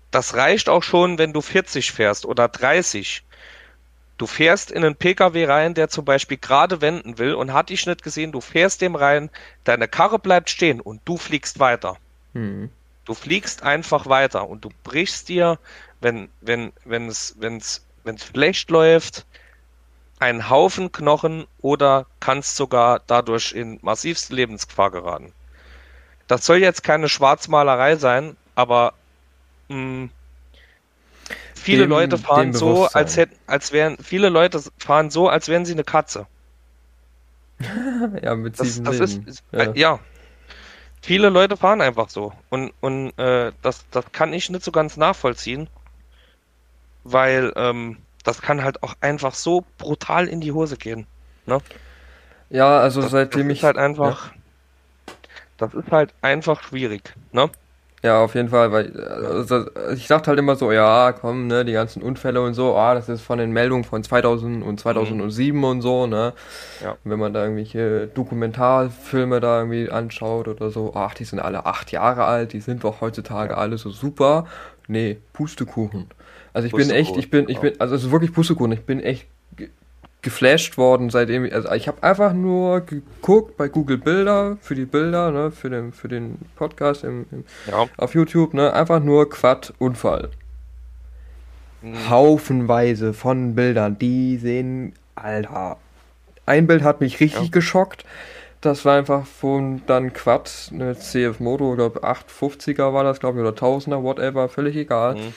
[0.10, 3.24] das reicht auch schon, wenn du 40 fährst oder 30.
[4.18, 7.86] Du fährst in einen PKW rein, der zum Beispiel gerade wenden will und hat dich
[7.86, 9.30] nicht gesehen, du fährst dem rein,
[9.66, 11.98] deine Karre bleibt stehen und du fliegst weiter.
[12.32, 12.70] Mhm.
[13.04, 15.60] Du fliegst einfach weiter und du brichst dir,
[16.00, 19.26] wenn, wenn, wenn es, wenn es wenn es schlecht läuft,
[20.20, 25.34] einen Haufen Knochen oder kannst sogar dadurch in massivste Lebensgefahr geraten.
[26.28, 28.94] Das soll jetzt keine Schwarzmalerei sein, aber
[29.72, 30.10] mh, hm,
[31.56, 35.66] viele dem, Leute fahren so, als hätten, als wären, viele Leute fahren so, als wären
[35.66, 36.28] sie eine Katze.
[38.22, 39.60] ja, mit das, das ist, ja.
[39.60, 40.00] Äh, ja.
[41.04, 42.32] Viele Leute fahren einfach so.
[42.50, 45.68] Und, und äh, das, das kann ich nicht so ganz nachvollziehen
[47.04, 51.08] weil ähm, das kann halt auch einfach so brutal in die Hose gehen.
[51.46, 51.60] Ne?
[52.50, 53.64] Ja, also das, seitdem das ich.
[53.64, 54.34] Halt einfach, ja.
[55.58, 57.50] Das ist halt einfach schwierig, ne?
[58.04, 61.74] Ja, auf jeden Fall, weil also, ich dachte halt immer so, ja, komm, ne, die
[61.74, 65.64] ganzen Unfälle und so, ah, das ist von den Meldungen von 2000 und 2007 mhm.
[65.64, 66.34] und so, ne?
[66.84, 66.98] Ja.
[67.04, 71.92] wenn man da irgendwelche Dokumentarfilme da irgendwie anschaut oder so, ach, die sind alle acht
[71.92, 73.58] Jahre alt, die sind doch heutzutage ja.
[73.60, 74.48] alle so super.
[74.88, 76.08] Nee, Pustekuchen.
[76.54, 78.72] Also ich bin echt, ich bin, ich bin, also es ist wirklich Pustekuchen.
[78.72, 79.28] Ich bin echt
[80.22, 84.86] geflasht worden, seitdem ich, also ich habe einfach nur geguckt bei Google Bilder für die
[84.86, 87.88] Bilder, ne, für den, für den Podcast im, im ja.
[87.98, 90.30] auf YouTube, ne, einfach nur Quad Unfall.
[91.82, 92.10] Mhm.
[92.10, 95.78] Haufenweise von Bildern, die sehen, Alter.
[96.46, 97.50] Ein Bild hat mich richtig ja.
[97.52, 98.06] geschockt.
[98.62, 103.46] Das war einfach von dann Quad, eine CF Moto, glaube 850er war das, glaube ich,
[103.46, 105.16] oder 1000er, whatever, völlig egal.
[105.16, 105.34] Mhm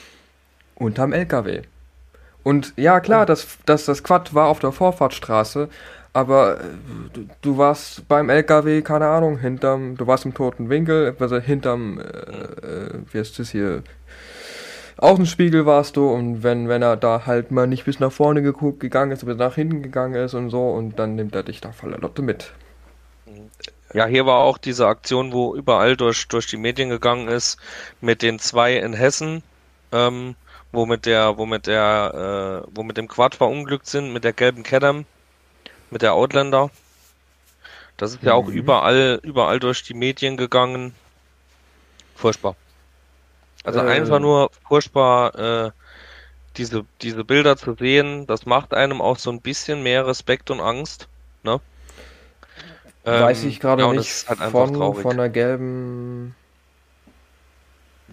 [0.75, 1.61] unterm LKW.
[2.45, 5.67] Und ja, klar, das, das, das Quad war auf der Vorfahrtsstraße,
[6.13, 6.59] aber
[7.11, 11.39] du, äh, du, warst beim LKW, keine Ahnung, hinterm, du warst im toten Winkel, also
[11.39, 13.81] hinterm, äh, äh, wie heißt das hier,
[14.97, 18.79] Außenspiegel warst du und wenn, wenn er da halt mal nicht bis nach vorne geguckt,
[18.79, 21.71] gegangen ist, aber nach hinten gegangen ist und so und dann nimmt er dich da
[21.71, 22.53] voller Lotte mit.
[23.91, 27.57] Ja, hier war auch diese Aktion, wo überall durch, durch die Medien gegangen ist,
[28.01, 29.41] mit den zwei in Hessen,
[29.91, 30.35] ähm,
[30.75, 34.33] wo mit der, wo mit der, äh, wo mit dem Quad verunglückt sind, mit der
[34.33, 35.05] gelben Cadam,
[35.89, 36.69] mit der Outlander.
[37.97, 38.53] Das ist ja auch mhm.
[38.53, 40.93] überall, überall durch die Medien gegangen.
[42.15, 42.55] Furchtbar.
[43.63, 43.89] Also äh.
[43.89, 45.71] einfach nur furchtbar, äh,
[46.57, 50.61] diese, diese Bilder zu sehen, das macht einem auch so ein bisschen mehr Respekt und
[50.61, 51.07] Angst,
[51.43, 51.59] ne?
[53.03, 56.35] Weiß ähm, ich gerade ja, nicht halt von, von der gelben.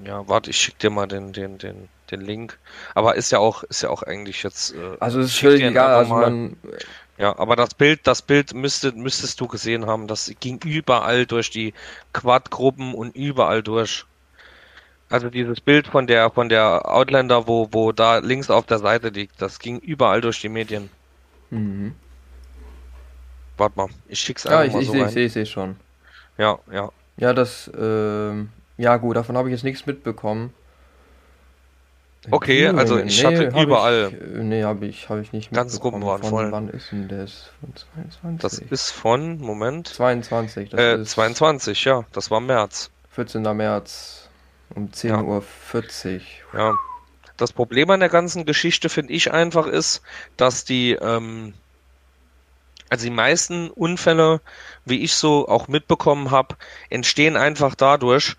[0.05, 2.59] Ja, warte, ich schick dir mal den, den, den, den Link.
[2.94, 4.75] Aber ist ja auch, ist ja auch eigentlich jetzt.
[4.75, 6.57] Äh, also es ist völlig egal, also man.
[7.18, 10.09] Ja, aber das Bild, das Bild müsste, müsstest du gesehen haben.
[10.09, 11.75] Das ging überall durch die
[12.12, 14.07] Quad-Gruppen und überall durch.
[15.09, 19.11] Also dieses Bild von der, von der Outlander, wo, wo da links auf der Seite
[19.11, 20.88] liegt, das ging überall durch die Medien.
[21.51, 21.94] Mhm.
[23.59, 25.09] Warte mal, ich schick's einfach ja, ich, mal so ich, rein.
[25.09, 25.77] Ich sehe, ich sehe schon.
[26.38, 26.90] Ja, ja.
[27.18, 28.33] Ja, das, äh,
[28.79, 30.53] ja gut, davon habe ich jetzt nichts mitbekommen.
[32.30, 34.12] Okay, also ich nee, hatte überall.
[34.12, 36.52] Ich, nee, habe ich, hab ich nicht Ganz Gruppen waren voll.
[36.52, 37.50] Wann ist denn das?
[37.61, 38.40] Von 22?
[38.40, 39.88] Das ist von, Moment.
[39.88, 40.70] 22.
[40.70, 42.90] Das äh, ist 22, ja, das war März.
[43.11, 43.42] 14.
[43.42, 44.28] März
[44.74, 45.22] um 10.40 ja.
[45.22, 45.42] Uhr.
[45.42, 46.42] 40.
[46.54, 46.74] Ja.
[47.37, 50.02] Das Problem an der ganzen Geschichte, finde ich einfach, ist,
[50.37, 51.54] dass die, ähm,
[52.88, 54.40] also die meisten Unfälle,
[54.85, 56.56] wie ich so auch mitbekommen habe,
[56.88, 58.37] entstehen einfach dadurch,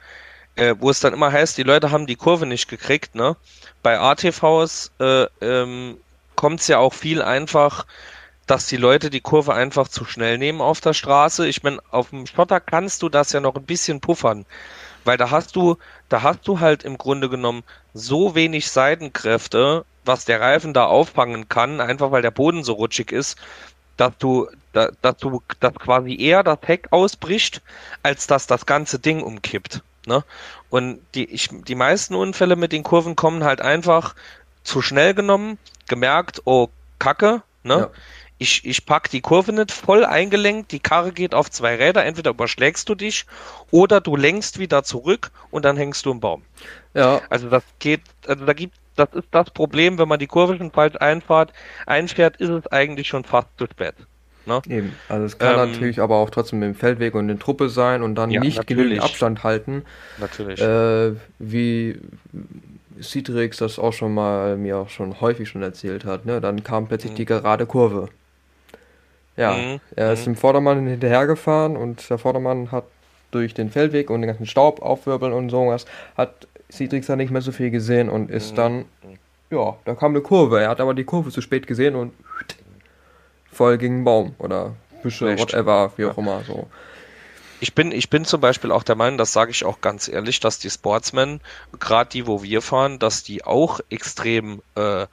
[0.55, 3.35] äh, wo es dann immer heißt, die Leute haben die Kurve nicht gekriegt, ne?
[3.81, 5.97] Bei ATVs äh, ähm,
[6.35, 7.85] kommt es ja auch viel einfach,
[8.47, 11.47] dass die Leute die Kurve einfach zu schnell nehmen auf der Straße.
[11.47, 14.45] Ich meine, auf dem Schotter kannst du das ja noch ein bisschen puffern,
[15.05, 15.77] weil da hast du,
[16.09, 17.63] da hast du halt im Grunde genommen
[17.93, 23.11] so wenig Seitenkräfte, was der Reifen da auffangen kann, einfach weil der Boden so rutschig
[23.11, 23.37] ist,
[23.97, 27.61] dass du, da, dass du, dass quasi eher das Heck ausbricht,
[28.01, 29.81] als dass das ganze Ding umkippt.
[30.05, 30.23] Ne?
[30.69, 34.15] Und die, ich, die meisten Unfälle mit den Kurven kommen halt einfach
[34.63, 37.73] zu schnell genommen, gemerkt, oh, Kacke, ne?
[37.73, 37.89] Ja.
[38.39, 42.31] Ich, ich pack die Kurve nicht voll eingelenkt, die Karre geht auf zwei Räder, entweder
[42.31, 43.25] überschlägst du dich
[43.71, 46.43] oder du lenkst wieder zurück und dann hängst du im Baum.
[46.93, 47.21] Ja.
[47.29, 50.71] Also das geht, also da gibt, das ist das Problem, wenn man die Kurve schon
[50.71, 51.53] falsch einfahrt,
[51.85, 53.95] einfährt, ist es eigentlich schon fast zu spät.
[54.45, 54.61] Ne?
[54.67, 54.93] Eben.
[55.09, 58.15] Also es kann ähm, natürlich aber auch trotzdem im Feldweg und in Truppe sein und
[58.15, 59.83] dann ja, nicht genügend Abstand halten.
[60.19, 60.61] Natürlich.
[60.61, 61.99] Äh, wie
[63.01, 66.41] Citrix das auch schon mal mir auch schon häufig schon erzählt hat, ne?
[66.41, 67.17] Dann kam plötzlich mhm.
[67.17, 68.09] die gerade Kurve.
[69.37, 69.79] Ja, mhm.
[69.95, 70.33] er ist mhm.
[70.33, 72.85] dem Vordermann hinterhergefahren und der Vordermann hat
[73.31, 77.41] durch den Feldweg und den ganzen Staub aufwirbeln und sowas, hat Citrix dann nicht mehr
[77.41, 78.55] so viel gesehen und ist mhm.
[78.55, 78.85] dann,
[79.49, 80.61] ja, da kam eine Kurve.
[80.61, 82.13] Er hat aber die Kurve zu spät gesehen und
[83.53, 85.41] voll gegen einen Baum oder Büsche, Echt?
[85.41, 86.23] whatever, wie auch ja.
[86.23, 86.67] immer, so.
[87.59, 90.41] Ich bin, ich bin zum Beispiel auch der Meinung, das sage ich auch ganz ehrlich,
[90.41, 91.39] dass die Sportsmen,
[91.79, 95.05] gerade die, wo wir fahren, dass die auch extrem äh,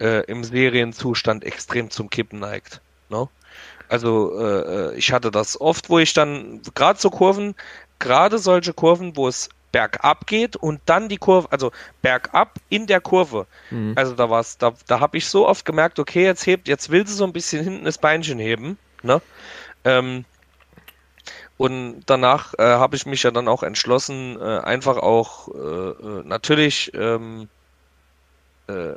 [0.00, 2.80] äh, im Serienzustand extrem zum Kippen neigt.
[3.10, 3.28] Ne?
[3.88, 7.54] Also äh, äh ich hatte das oft, wo ich dann gerade so Kurven,
[7.98, 13.00] gerade solche Kurven, wo es bergab geht und dann die Kurve, also bergab in der
[13.00, 13.46] Kurve.
[13.70, 13.94] Mhm.
[13.96, 17.06] Also da war's, da, da habe ich so oft gemerkt, okay, jetzt hebt, jetzt will
[17.06, 19.20] sie so ein bisschen hinten das Beinchen heben, ne?
[19.84, 20.24] Ähm,
[21.56, 26.22] und danach äh, habe ich mich ja dann auch entschlossen, äh, einfach auch äh, äh
[26.24, 27.48] natürlich ähm,
[28.66, 28.94] äh,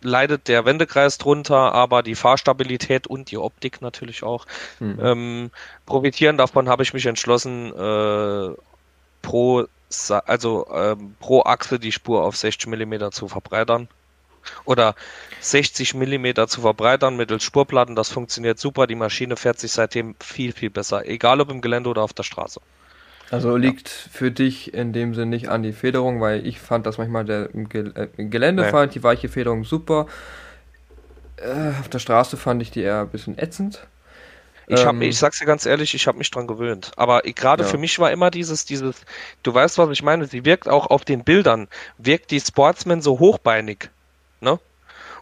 [0.00, 4.46] leidet der Wendekreis drunter, aber die Fahrstabilität und die Optik natürlich auch.
[4.80, 4.98] Mhm.
[5.02, 5.50] Ähm,
[5.86, 8.54] profitieren davon habe ich mich entschlossen, äh,
[9.22, 9.66] pro
[10.26, 13.88] also ähm, pro Achse die Spur auf 60 mm zu verbreitern
[14.64, 14.94] oder
[15.40, 17.96] 60 mm zu verbreitern mittels Spurplatten.
[17.96, 18.86] Das funktioniert super.
[18.86, 22.22] Die Maschine fährt sich seitdem viel, viel besser, egal ob im Gelände oder auf der
[22.22, 22.60] Straße.
[23.30, 24.10] Also liegt ja.
[24.10, 27.54] für dich in dem Sinne nicht an die Federung, weil ich fand das manchmal der,
[27.54, 28.70] im, Gel äh, Gelände nee.
[28.70, 30.06] fand die weiche Federung super.
[31.36, 33.86] Äh, auf der Straße fand ich die eher ein bisschen ätzend.
[34.68, 36.92] Ich habe, ähm, ich sag's dir ganz ehrlich, ich habe mich dran gewöhnt.
[36.96, 37.68] Aber gerade ja.
[37.68, 38.96] für mich war immer dieses, dieses,
[39.42, 40.26] du weißt, was ich meine.
[40.26, 43.90] Sie wirkt auch auf den Bildern, wirkt die Sportsman so hochbeinig,
[44.40, 44.58] ne?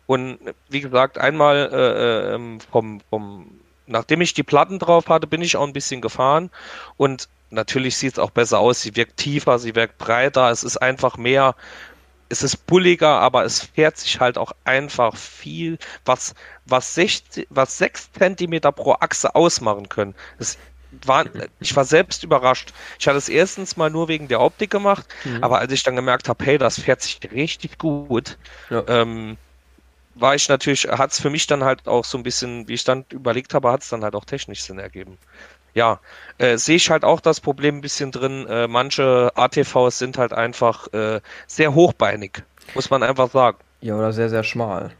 [0.06, 3.50] Und wie gesagt, einmal äh, ähm, vom, vom,
[3.86, 6.50] nachdem ich die Platten drauf hatte, bin ich auch ein bisschen gefahren
[6.96, 8.82] und natürlich sieht es auch besser aus.
[8.82, 10.50] Sie wirkt tiefer, sie wirkt breiter.
[10.50, 11.54] Es ist einfach mehr,
[12.28, 16.34] es ist bulliger, aber es fährt sich halt auch einfach viel, was,
[16.64, 20.14] was, 60, was 6 cm pro Achse ausmachen können.
[20.38, 20.58] Das
[21.04, 21.24] war,
[21.60, 22.72] ich war selbst überrascht.
[22.98, 25.42] Ich hatte es erstens mal nur wegen der Optik gemacht, mhm.
[25.42, 28.38] aber als ich dann gemerkt habe, hey, das fährt sich richtig gut,
[28.70, 28.82] ja.
[28.88, 29.36] ähm,
[30.14, 32.84] war ich natürlich, hat es für mich dann halt auch so ein bisschen, wie ich
[32.84, 35.18] dann überlegt habe, hat es dann halt auch technisch Sinn ergeben
[35.76, 36.00] ja,
[36.38, 38.46] äh, sehe ich halt auch das Problem ein bisschen drin.
[38.48, 42.42] Äh, manche ATVs sind halt einfach äh, sehr hochbeinig,
[42.74, 43.58] muss man einfach sagen.
[43.82, 44.90] Ja, oder sehr, sehr schmal.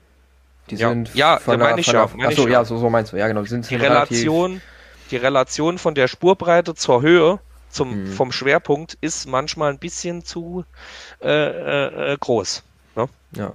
[0.69, 0.91] Die ja.
[0.91, 2.07] sind ja, von der, meine ich ja.
[2.15, 3.17] Meine achso, ja, so, so meinst du.
[3.17, 3.41] Ja, genau.
[3.41, 4.61] Die, sind die Relation,
[5.11, 7.39] die Relation von der Spurbreite zur Höhe
[7.71, 8.13] zum, mhm.
[8.13, 10.67] vom Schwerpunkt ist manchmal ein bisschen zu
[11.23, 12.63] äh, äh, äh groß.
[12.97, 13.09] Ne?
[13.33, 13.53] Ja.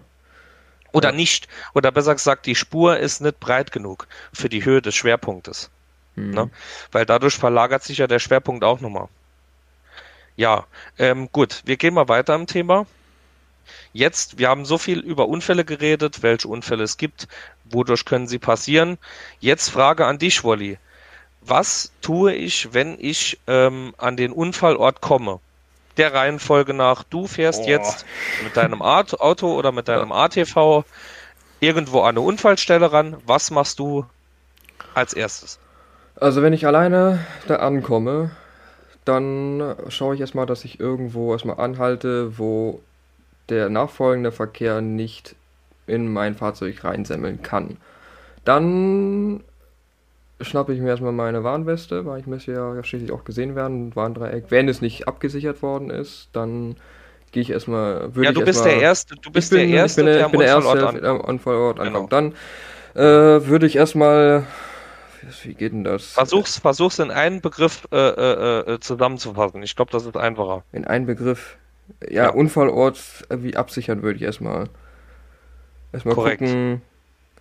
[0.91, 1.15] Oder ja.
[1.15, 5.69] nicht, oder besser gesagt, die Spur ist nicht breit genug für die Höhe des Schwerpunktes.
[6.15, 6.31] Mhm.
[6.31, 6.49] Ne?
[6.91, 9.07] Weil dadurch verlagert sich ja der Schwerpunkt auch nochmal.
[10.35, 10.65] Ja,
[10.97, 12.85] ähm, gut, wir gehen mal weiter im Thema.
[13.93, 17.27] Jetzt, wir haben so viel über Unfälle geredet, welche Unfälle es gibt,
[17.65, 18.97] wodurch können sie passieren.
[19.39, 20.77] Jetzt Frage an dich, Wolli.
[21.41, 25.39] Was tue ich, wenn ich ähm, an den Unfallort komme?
[25.97, 27.67] Der Reihenfolge nach, du fährst oh.
[27.67, 28.05] jetzt
[28.43, 30.85] mit deinem Auto oder mit deinem ATV
[31.59, 33.17] irgendwo an eine Unfallstelle ran.
[33.25, 34.05] Was machst du
[34.93, 35.59] als erstes?
[36.21, 38.29] Also wenn ich alleine da ankomme,
[39.05, 42.79] dann schaue ich erstmal, dass ich irgendwo erstmal anhalte, wo
[43.49, 45.35] der nachfolgende Verkehr nicht
[45.87, 47.77] in mein Fahrzeug reinsemmeln kann.
[48.45, 49.43] Dann
[50.39, 54.45] schnappe ich mir erstmal meine Warnweste, weil ich müsste ja schließlich auch gesehen werden, Warndreieck.
[54.49, 56.75] Wenn es nicht abgesichert worden ist, dann
[57.31, 58.11] gehe ich erstmal.
[58.21, 60.39] Ja, du bist der Erste, du bist bin, der Erste, ich bin, der, ich bin
[60.39, 62.11] der Erste, der am Unfallort ankommt.
[62.11, 62.33] Genau.
[62.93, 64.45] Dann äh, würde ich erstmal
[65.43, 66.13] wie geht denn das?
[66.13, 69.61] Versuch's, versuch's in einen Begriff äh, äh, äh zusammenzufassen.
[69.63, 70.63] Ich glaube, das ist einfacher.
[70.71, 71.57] In einen Begriff?
[72.07, 72.29] Ja, ja.
[72.29, 74.69] Unfallort wie absichern würde ich erstmal.
[75.93, 76.41] Erstmal Korrekt.
[76.41, 76.81] gucken.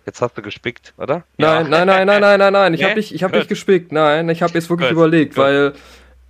[0.05, 1.23] Jetzt hast du gespickt, oder?
[1.37, 1.69] Nein, ja.
[1.69, 2.73] nein, nein, nein, nein, nein, nein.
[2.73, 2.87] Ich nee?
[2.87, 3.91] habe nicht, ich hab nicht gespickt.
[3.91, 4.97] Nein, ich habe jetzt wirklich Good.
[4.97, 5.43] überlegt, Good.
[5.43, 5.73] weil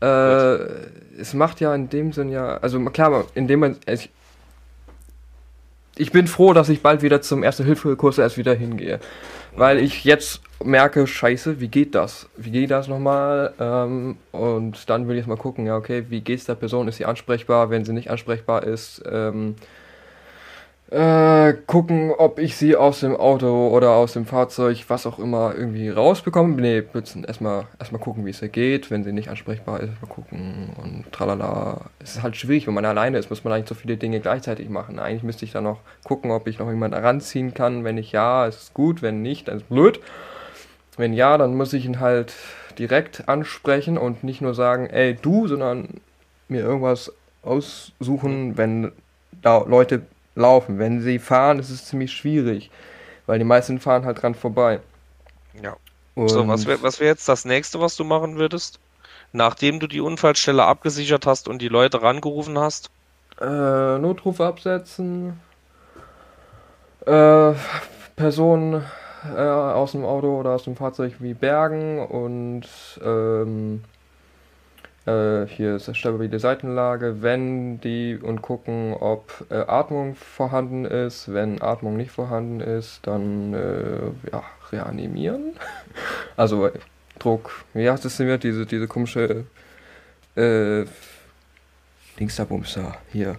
[0.01, 4.09] äh, es macht ja in dem Sinn ja, also klar, in dem man, ich,
[5.95, 8.99] ich bin froh, dass ich bald wieder zum Erste-Hilfe-Kurs erst wieder hingehe.
[9.55, 12.29] Weil ich jetzt merke, scheiße, wie geht das?
[12.37, 13.53] Wie geht das nochmal?
[13.59, 16.87] Ähm, und dann will ich mal gucken, ja, okay, wie geht's der Person?
[16.87, 17.69] Ist sie ansprechbar?
[17.69, 19.55] Wenn sie nicht ansprechbar ist, ähm,
[20.91, 25.55] äh, gucken, ob ich sie aus dem Auto oder aus dem Fahrzeug, was auch immer,
[25.55, 26.61] irgendwie rausbekomme.
[26.61, 26.83] Nee,
[27.25, 28.91] erstmal erstmal gucken, wie es ihr geht.
[28.91, 31.85] Wenn sie nicht ansprechbar ist, mal gucken und tralala.
[31.99, 34.67] Es ist halt schwierig, wenn man alleine ist, muss man eigentlich so viele Dinge gleichzeitig
[34.67, 34.99] machen.
[34.99, 37.85] Eigentlich müsste ich dann noch gucken, ob ich noch jemanden ranziehen kann.
[37.85, 39.01] Wenn nicht, ja, ist es gut.
[39.01, 40.01] Wenn nicht, dann ist es blöd.
[40.97, 42.33] Wenn ja, dann muss ich ihn halt
[42.77, 45.87] direkt ansprechen und nicht nur sagen, ey, du, sondern
[46.49, 48.91] mir irgendwas aussuchen, wenn
[49.41, 50.01] da Leute
[50.35, 50.79] laufen.
[50.79, 52.69] Wenn sie fahren, ist es ziemlich schwierig,
[53.25, 54.79] weil die meisten fahren halt dran vorbei.
[55.61, 55.75] Ja.
[56.15, 58.79] Und so, was wäre was wär jetzt das nächste, was du machen würdest?
[59.33, 62.89] Nachdem du die Unfallstelle abgesichert hast und die Leute rangerufen hast?
[63.39, 65.39] Äh, Notruf absetzen.
[67.05, 67.53] Äh,
[68.15, 68.83] Personen
[69.35, 72.67] äh, aus dem Auto oder aus dem Fahrzeug wie bergen und
[73.03, 73.83] ähm,
[75.05, 81.33] äh, hier ist stabile Seitenlage, wenn die und gucken, ob äh, Atmung vorhanden ist.
[81.33, 85.53] Wenn Atmung nicht vorhanden ist, dann äh, ja, reanimieren.
[86.37, 86.69] also
[87.17, 89.45] Druck, wie heißt es denn diese, diese komische
[90.35, 90.85] äh,
[92.19, 93.37] Dingsterbumster hier.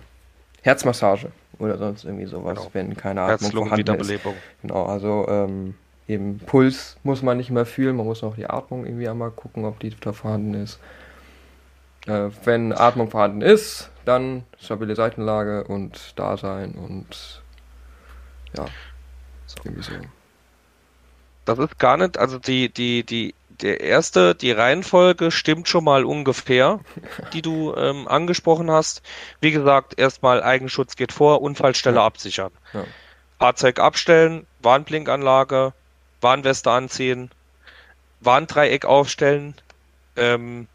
[0.62, 2.70] Herzmassage oder sonst irgendwie sowas, genau.
[2.72, 4.20] wenn keine Atmung vorhanden ist.
[4.62, 5.75] Genau, also ähm,
[6.09, 9.64] eben Puls muss man nicht mehr fühlen, man muss auch die Atmung irgendwie einmal gucken,
[9.64, 10.79] ob die da vorhanden ist.
[12.07, 17.43] Äh, wenn Atmung vorhanden ist, dann stabile Seitenlage und Dasein und
[18.57, 18.67] ja,
[19.47, 19.57] so.
[19.65, 19.93] irgendwie so.
[21.45, 26.05] Das ist gar nicht, also die, die, die, der erste, die Reihenfolge stimmt schon mal
[26.05, 26.81] ungefähr,
[27.33, 29.03] die du ähm, angesprochen hast.
[29.41, 32.05] Wie gesagt, erstmal Eigenschutz geht vor, Unfallstelle ja.
[32.05, 32.53] absichern.
[32.73, 32.85] Ja.
[33.38, 35.73] Fahrzeug abstellen, Warnblinkanlage,
[36.21, 37.31] Warnweste anziehen,
[38.21, 39.55] Warndreieck aufstellen,
[40.17, 40.69] ähm,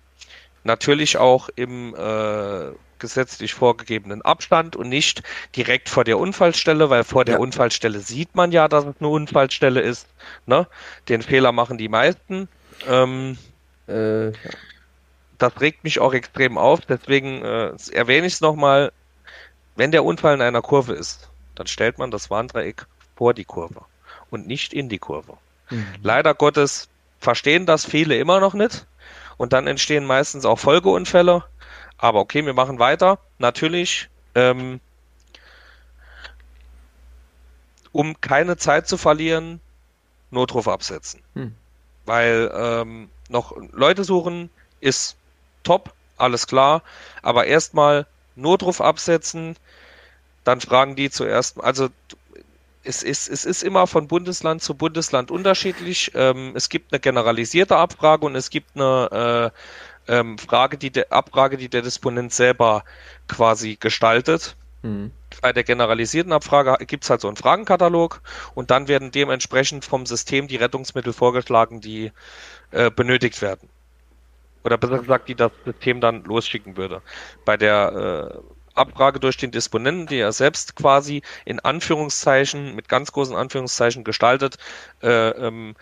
[0.64, 5.24] natürlich auch im äh, gesetzlich vorgegebenen Abstand und nicht
[5.56, 7.40] direkt vor der Unfallstelle, weil vor der ja.
[7.40, 10.08] Unfallstelle sieht man ja, dass es eine Unfallstelle ist.
[10.46, 10.68] Ne?
[11.10, 12.48] Den Fehler machen die meisten.
[12.88, 13.38] Ähm,
[13.88, 14.34] äh, ja.
[15.38, 18.92] Das regt mich auch extrem auf, deswegen äh, erwähne ich es nochmal.
[19.76, 23.82] Wenn der Unfall in einer Kurve ist, dann stellt man das Warndreieck vor die Kurve
[24.32, 25.38] und nicht in die Kurve.
[25.70, 25.86] Mhm.
[26.02, 26.90] Leider Gottes
[27.20, 28.88] verstehen das viele immer noch nicht
[29.38, 31.44] und dann entstehen meistens auch Folgeunfälle.
[31.98, 33.20] Aber okay, wir machen weiter.
[33.40, 34.80] Natürlich, ähm,
[37.92, 39.60] um keine Zeit zu verlieren,
[40.30, 41.22] Notruf absetzen.
[41.34, 41.56] Hm.
[42.06, 45.18] Weil ähm, noch Leute suchen ist
[45.64, 46.84] top, alles klar.
[47.22, 49.56] Aber erstmal Notruf absetzen,
[50.44, 51.90] dann fragen die zuerst, also
[52.88, 56.12] es ist, es ist immer von Bundesland zu Bundesland unterschiedlich.
[56.16, 59.52] Ähm, es gibt eine generalisierte Abfrage und es gibt eine
[60.08, 62.84] äh, ähm, Frage, die der Abfrage, die der Disponent selber
[63.28, 64.56] quasi gestaltet.
[64.84, 65.12] Mhm.
[65.42, 68.22] Bei der generalisierten Abfrage gibt es halt so einen Fragenkatalog
[68.56, 72.12] und dann werden dementsprechend vom System die Rettungsmittel vorgeschlagen, die
[72.72, 73.70] äh, benötigt werden.
[74.64, 77.02] Oder besser gesagt, die das System dann losschicken würde.
[77.44, 83.12] Bei der äh, Abfrage durch den Disponenten, die er selbst quasi in Anführungszeichen, mit ganz
[83.12, 84.58] großen Anführungszeichen gestaltet,
[85.02, 85.76] äh, ähm,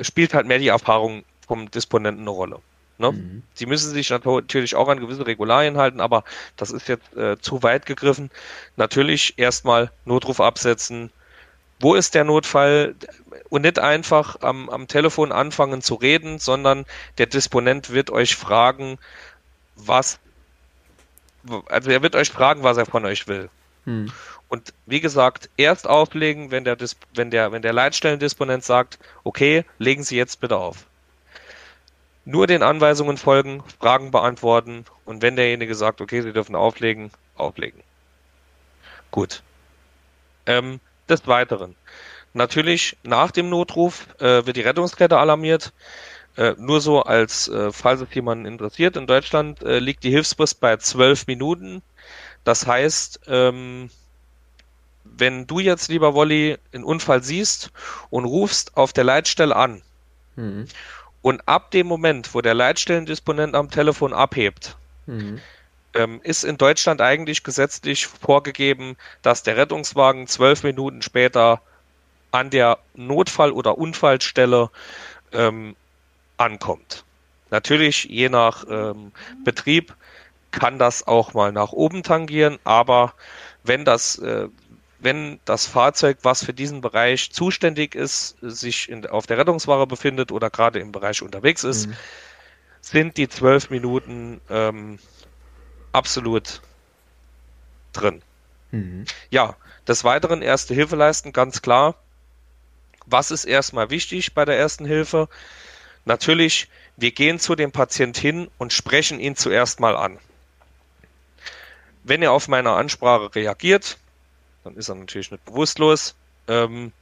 [0.00, 2.60] spielt halt mehr die Erfahrung vom Disponenten eine Rolle.
[2.98, 3.12] Ne?
[3.12, 3.42] Mhm.
[3.54, 6.24] Sie müssen sich natürlich auch an gewisse Regularien halten, aber
[6.56, 8.30] das ist jetzt äh, zu weit gegriffen.
[8.76, 11.10] Natürlich erstmal Notruf absetzen.
[11.80, 12.94] Wo ist der Notfall?
[13.48, 16.86] Und nicht einfach am, am Telefon anfangen zu reden, sondern
[17.18, 18.98] der Disponent wird euch fragen,
[19.74, 20.20] was
[21.66, 23.48] also er wird euch fragen, was er von euch will.
[23.84, 24.10] Hm.
[24.48, 29.64] Und wie gesagt, erst auflegen, wenn der, Dis wenn der, wenn der Leitstellendisponent sagt, okay,
[29.78, 30.86] legen Sie jetzt bitte auf.
[32.24, 37.82] Nur den Anweisungen folgen, Fragen beantworten und wenn derjenige sagt, okay, Sie dürfen auflegen, auflegen.
[39.10, 39.42] Gut.
[40.46, 41.74] Ähm, des Weiteren.
[42.32, 45.72] Natürlich nach dem Notruf äh, wird die Rettungskette alarmiert.
[46.36, 50.60] Äh, nur so als, äh, falls es jemanden interessiert, in Deutschland äh, liegt die Hilfsfrist
[50.60, 51.80] bei zwölf Minuten.
[52.42, 53.88] Das heißt, ähm,
[55.04, 57.70] wenn du jetzt, lieber Wolli, einen Unfall siehst
[58.10, 59.82] und rufst auf der Leitstelle an
[60.34, 60.66] mhm.
[61.22, 65.40] und ab dem Moment, wo der Leitstellendisponent am Telefon abhebt, mhm.
[65.94, 71.60] ähm, ist in Deutschland eigentlich gesetzlich vorgegeben, dass der Rettungswagen zwölf Minuten später
[72.32, 74.70] an der Notfall- oder Unfallstelle
[75.32, 75.76] ähm,
[76.36, 77.04] ankommt.
[77.50, 79.12] Natürlich, je nach ähm,
[79.44, 79.94] Betrieb
[80.50, 83.14] kann das auch mal nach oben tangieren, aber
[83.62, 84.48] wenn das, äh,
[84.98, 90.32] wenn das Fahrzeug, was für diesen Bereich zuständig ist, sich in, auf der Rettungsware befindet
[90.32, 91.96] oder gerade im Bereich unterwegs ist, mhm.
[92.80, 94.98] sind die zwölf Minuten ähm,
[95.92, 96.60] absolut
[97.92, 98.22] drin.
[98.70, 99.04] Mhm.
[99.30, 99.56] Ja,
[99.86, 101.94] des Weiteren erste Hilfe leisten, ganz klar.
[103.06, 105.28] Was ist erstmal wichtig bei der ersten Hilfe?
[106.04, 110.18] Natürlich, wir gehen zu dem Patient hin und sprechen ihn zuerst mal an.
[112.02, 113.98] Wenn er auf meine Ansprache reagiert,
[114.64, 116.14] dann ist er natürlich nicht bewusstlos.
[116.48, 116.92] Ähm,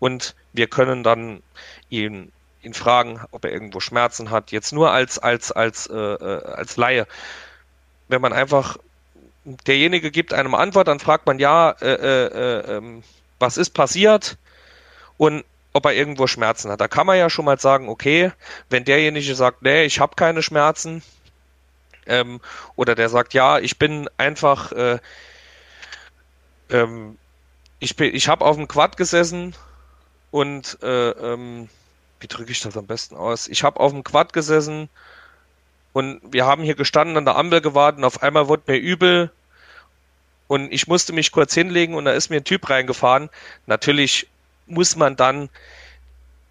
[0.00, 1.42] und wir können dann
[1.88, 2.32] ihn,
[2.62, 4.50] ihn fragen, ob er irgendwo Schmerzen hat.
[4.50, 7.06] Jetzt nur als, als, als, äh, äh als Laie.
[8.08, 8.76] Wenn man einfach
[9.44, 13.02] derjenige gibt einem Antwort, dann fragt man ja, äh, äh, äh, ähm,
[13.38, 14.38] was ist passiert
[15.16, 15.44] und
[15.74, 16.80] ob er irgendwo Schmerzen hat.
[16.80, 18.32] Da kann man ja schon mal sagen, okay,
[18.70, 21.02] wenn derjenige sagt, nee, ich habe keine Schmerzen,
[22.06, 22.40] ähm,
[22.76, 24.98] oder der sagt, ja, ich bin einfach, äh,
[26.70, 27.18] ähm,
[27.80, 29.54] ich bin, ich habe auf dem Quad gesessen
[30.30, 31.68] und äh, ähm,
[32.20, 33.48] wie drücke ich das am besten aus?
[33.48, 34.88] Ich habe auf dem Quad gesessen
[35.92, 39.30] und wir haben hier gestanden an der Ampel gewartet und auf einmal wurde mir übel
[40.46, 43.28] und ich musste mich kurz hinlegen und da ist mir ein Typ reingefahren.
[43.66, 44.28] Natürlich
[44.66, 45.48] muss man dann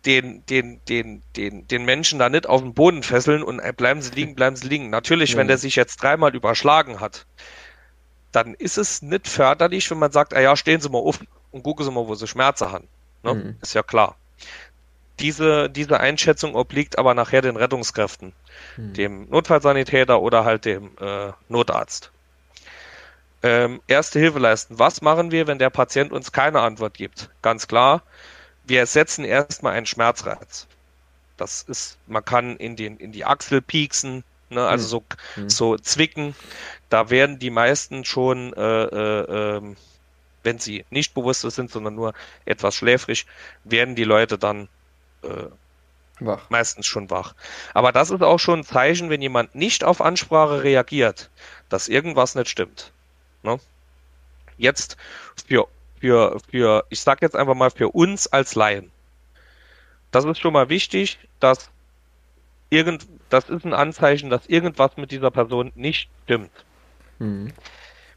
[0.05, 4.01] den, den, den, den, den Menschen da nicht auf den Boden fesseln und äh, bleiben
[4.01, 4.89] sie liegen, bleiben sie liegen.
[4.89, 5.39] Natürlich, mhm.
[5.39, 7.26] wenn der sich jetzt dreimal überschlagen hat,
[8.32, 11.20] dann ist es nicht förderlich, wenn man sagt, ah ja, stehen Sie mal auf
[11.51, 12.88] und gucken Sie mal, wo Sie Schmerzen haben.
[13.22, 13.34] Ne?
[13.34, 13.55] Mhm.
[13.61, 14.16] Ist ja klar.
[15.20, 18.34] Diese, diese Einschätzung obliegt aber nachher den Rettungskräften,
[18.76, 18.93] mhm.
[18.93, 22.11] dem Notfallsanitäter oder halt dem äh, Notarzt.
[23.43, 24.79] Ähm, erste Hilfe leisten.
[24.79, 27.29] Was machen wir, wenn der Patient uns keine Antwort gibt?
[27.41, 28.01] Ganz klar,
[28.63, 30.65] wir setzen erstmal einen Schmerzreiz.
[31.35, 35.03] Das ist, man kann in, den, in die Achsel pieksen, ne, also so,
[35.35, 35.49] mhm.
[35.49, 36.35] so zwicken.
[36.87, 39.75] Da werden die meisten schon, äh, äh, äh,
[40.43, 42.13] wenn sie nicht bewusstlos sind, sondern nur
[42.45, 43.25] etwas schläfrig,
[43.65, 44.69] werden die Leute dann
[45.23, 45.47] äh,
[46.21, 46.49] wach.
[46.49, 47.33] meistens schon wach.
[47.73, 51.29] Aber das ist auch schon ein Zeichen, wenn jemand nicht auf Ansprache reagiert,
[51.67, 52.92] dass irgendwas nicht stimmt.
[53.43, 53.59] Ne?
[54.57, 54.97] Jetzt
[55.47, 55.67] für,
[55.99, 58.91] für, für, ich sag jetzt einfach mal für uns als Laien.
[60.11, 61.69] Das ist schon mal wichtig, dass
[62.69, 66.51] irgend, das ist ein Anzeichen, dass irgendwas mit dieser Person nicht stimmt.
[67.19, 67.53] Mhm.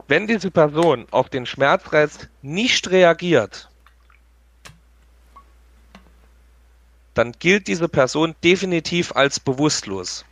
[0.08, 3.68] Wenn diese Person auf den Schmerzreiz nicht reagiert,
[7.14, 10.24] dann gilt diese Person definitiv als bewusstlos.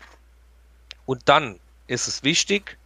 [1.07, 2.77] Und dann ist es wichtig,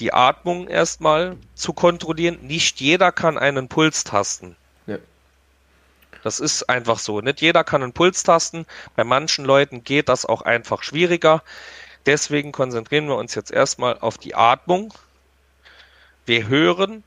[0.00, 2.38] die Atmung erstmal zu kontrollieren.
[2.42, 4.56] Nicht jeder kann einen Puls tasten.
[4.86, 4.98] Ja.
[6.22, 7.20] Das ist einfach so.
[7.20, 8.66] Nicht jeder kann einen Puls tasten.
[8.96, 11.42] Bei manchen Leuten geht das auch einfach schwieriger.
[12.06, 14.92] Deswegen konzentrieren wir uns jetzt erstmal auf die Atmung.
[16.26, 17.02] Wir hören,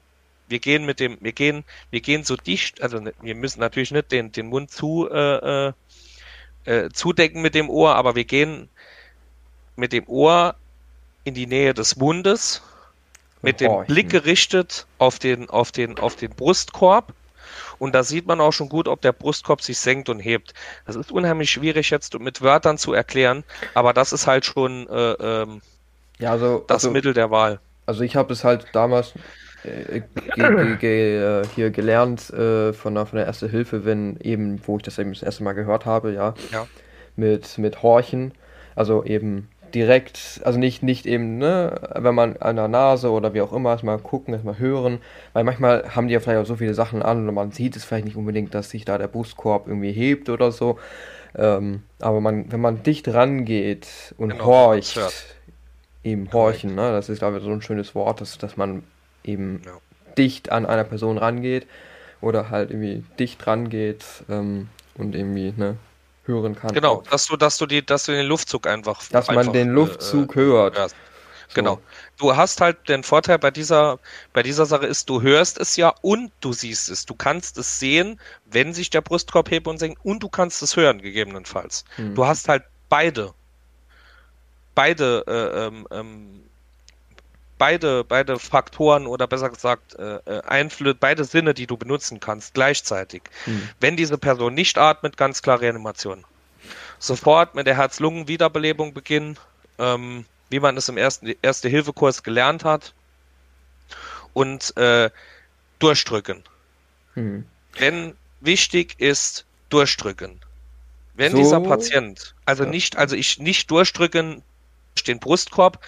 [0.47, 4.11] wir gehen mit dem, wir gehen, wir gehen so dicht, also wir müssen natürlich nicht
[4.11, 5.73] den, den Mund zu, äh, äh,
[6.65, 8.69] äh zudecken mit dem Ohr, aber wir gehen
[9.75, 10.55] mit dem Ohr
[11.23, 12.61] in die Nähe des Mundes
[13.47, 17.13] mit dem Blick gerichtet auf den, auf den, auf den Brustkorb.
[17.79, 20.53] Und da sieht man auch schon gut, ob der Brustkorb sich senkt und hebt.
[20.85, 23.43] Das ist unheimlich schwierig jetzt mit Wörtern zu erklären,
[23.75, 25.61] aber das ist halt schon äh, ähm,
[26.19, 27.59] ja, also, das also, Mittel der Wahl.
[27.85, 29.13] Also ich habe es halt damals
[29.63, 30.01] äh,
[30.35, 34.77] ge ge äh, hier gelernt äh, von, der, von der Erste Hilfe, wenn eben, wo
[34.77, 36.67] ich das eben das erste Mal gehört habe, ja, ja.
[37.15, 38.33] Mit, mit Horchen,
[38.75, 43.41] also eben direkt, also nicht, nicht eben, ne, wenn man an der Nase oder wie
[43.41, 44.99] auch immer erstmal gucken, erstmal hören,
[45.34, 47.86] weil manchmal haben die ja vielleicht auch so viele Sachen an und man sieht es
[47.86, 50.80] vielleicht nicht unbedingt, dass sich da der Brustkorb irgendwie hebt oder so.
[51.36, 54.99] Ähm, aber man, wenn man dicht rangeht und genau, horcht,
[56.03, 58.84] eben horchen, ne, das ist glaube ich so ein schönes Wort, dass, dass man
[59.24, 59.74] eben ja.
[60.18, 61.68] dicht an einer Person rangeht
[62.22, 65.78] oder halt irgendwie dicht rangeht ähm, und irgendwie, ne,
[66.28, 66.73] hören kann.
[66.73, 69.01] Genau, dass du, dass du die, dass du den Luftzug einfach.
[69.09, 70.78] Dass einfach, man den Luftzug äh, hört.
[70.78, 70.95] Hörst.
[71.53, 71.75] Genau.
[71.75, 71.82] So.
[72.17, 73.99] Du hast halt den Vorteil bei dieser,
[74.34, 77.05] bei dieser Sache ist, du hörst es ja und du siehst es.
[77.05, 80.75] Du kannst es sehen, wenn sich der Brustkorb hebt und senkt und du kannst es
[80.75, 81.86] hören, gegebenenfalls.
[81.95, 82.15] Hm.
[82.15, 83.34] Du hast halt beide,
[84.75, 86.43] beide, äh, ähm, ähm
[87.57, 92.53] beide, beide Faktoren oder besser gesagt äh, äh Einflüsse, beide Sinne, die du benutzen kannst,
[92.53, 93.23] gleichzeitig.
[93.45, 93.69] Hm.
[93.79, 96.23] Wenn diese Person nicht atmet, ganz klar Reanimation.
[96.99, 99.37] Sofort mit der Herz-Lungen-Wiederbelebung beginnen,
[99.77, 102.93] ähm, wie man es im ersten Erste-Hilfe-Kurs gelernt hat.
[104.33, 105.09] Und äh,
[105.79, 106.43] durchdrücken.
[107.13, 107.45] Hm.
[107.77, 110.39] Wenn wichtig ist, durchdrücken.
[111.15, 112.69] Wenn so, dieser Patient, also ja.
[112.69, 114.43] nicht, also ich nicht durchdrücken,
[115.07, 115.79] den Brustkorb,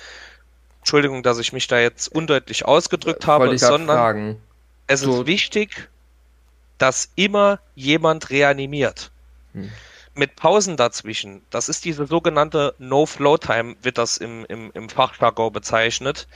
[0.80, 4.42] Entschuldigung, dass ich mich da jetzt undeutlich ausgedrückt habe, sondern fragen.
[4.88, 5.22] es so.
[5.22, 5.90] ist wichtig,
[6.78, 9.12] dass immer jemand reanimiert.
[9.54, 9.72] Hm.
[10.16, 16.28] Mit Pausen dazwischen, das ist diese sogenannte No-Flow-Time, wird das im, im, im Fachjargon bezeichnet.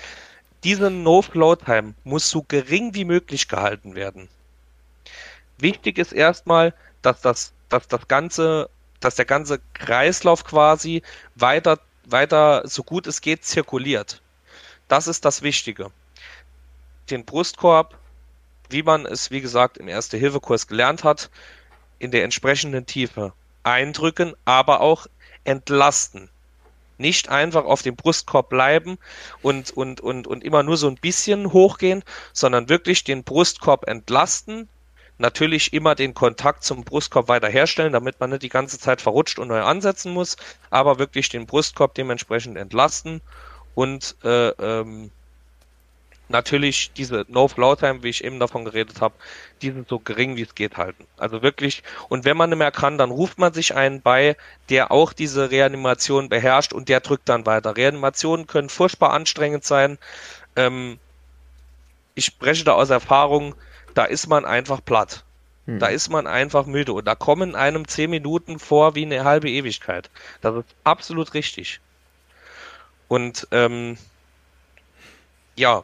[0.63, 4.29] Diese No-Flow-Time muss so gering wie möglich gehalten werden.
[5.57, 8.69] Wichtig ist erstmal, dass das, dass das ganze,
[8.99, 11.01] dass der ganze Kreislauf quasi
[11.35, 14.21] weiter, weiter so gut es geht zirkuliert.
[14.87, 15.91] Das ist das Wichtige.
[17.09, 17.97] Den Brustkorb,
[18.69, 21.29] wie man es, wie gesagt, im Erste-Hilfe-Kurs gelernt hat,
[21.99, 25.07] in der entsprechenden Tiefe eindrücken, aber auch
[25.43, 26.29] entlasten.
[26.97, 28.97] Nicht einfach auf dem Brustkorb bleiben
[29.41, 32.03] und, und, und, und immer nur so ein bisschen hochgehen,
[32.33, 34.69] sondern wirklich den Brustkorb entlasten.
[35.17, 39.39] Natürlich immer den Kontakt zum Brustkorb weiter herstellen, damit man nicht die ganze Zeit verrutscht
[39.39, 40.37] und neu ansetzen muss,
[40.69, 43.21] aber wirklich den Brustkorb dementsprechend entlasten
[43.75, 45.11] und äh, ähm,
[46.29, 49.13] natürlich diese No-Flow-Time, wie ich eben davon geredet habe,
[49.61, 51.05] diese so gering wie es geht halten.
[51.17, 54.35] Also wirklich, und wenn man nicht mehr kann, dann ruft man sich einen bei,
[54.69, 57.77] der auch diese Reanimation beherrscht und der drückt dann weiter.
[57.77, 59.97] Reanimationen können furchtbar anstrengend sein.
[60.55, 60.99] Ähm,
[62.15, 63.55] ich spreche da aus Erfahrung,
[63.93, 65.23] da ist man einfach platt.
[65.65, 65.79] Hm.
[65.79, 69.49] Da ist man einfach müde und da kommen einem zehn Minuten vor wie eine halbe
[69.49, 70.09] Ewigkeit.
[70.41, 71.79] Das ist absolut richtig.
[73.13, 73.95] Und ähm,
[75.55, 75.83] ja,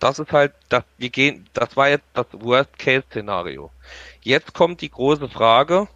[0.00, 3.70] das ist halt, das, wir gehen, das war jetzt das Worst-Case-Szenario.
[4.22, 5.86] Jetzt kommt die große Frage,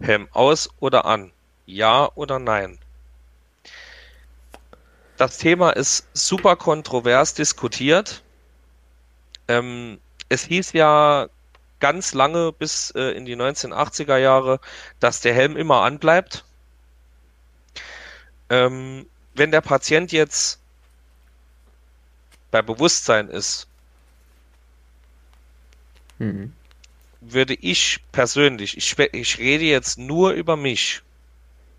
[0.00, 1.30] Helm aus oder an?
[1.66, 2.80] Ja oder nein?
[5.18, 8.24] Das Thema ist super kontrovers diskutiert.
[9.46, 10.00] Ähm,
[10.30, 11.28] es hieß ja
[11.78, 14.58] ganz lange bis äh, in die 1980er Jahre,
[14.98, 16.44] dass der Helm immer anbleibt.
[18.50, 20.58] Ähm, wenn der Patient jetzt
[22.50, 23.66] bei Bewusstsein ist,
[26.18, 26.52] mhm.
[27.20, 31.02] würde ich persönlich, ich, ich rede jetzt nur über mich,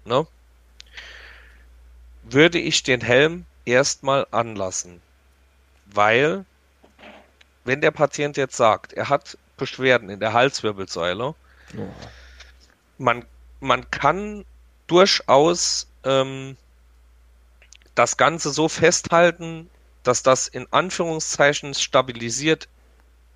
[0.06, 0.26] ne?
[2.24, 5.02] würde ich den Helm erstmal anlassen.
[5.86, 6.46] Weil,
[7.66, 11.36] wenn der Patient jetzt sagt, er hat Beschwerden in der Halswirbelsäule,
[11.78, 11.88] oh.
[12.98, 13.26] man,
[13.60, 14.46] man kann
[14.88, 16.58] durchaus ähm,
[17.96, 19.70] das Ganze so festhalten,
[20.04, 22.68] dass das in Anführungszeichen stabilisiert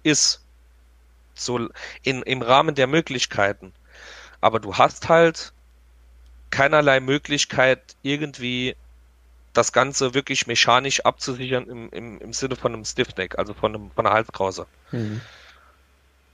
[0.03, 0.41] ist.
[1.33, 1.69] So
[2.01, 3.73] in, im Rahmen der Möglichkeiten.
[4.41, 5.53] Aber du hast halt
[6.49, 8.75] keinerlei Möglichkeit, irgendwie
[9.53, 13.91] das Ganze wirklich mechanisch abzusichern im, im, im Sinne von einem Stiffneck, also von, einem,
[13.91, 14.67] von einer Halskrause.
[14.91, 15.21] Mhm.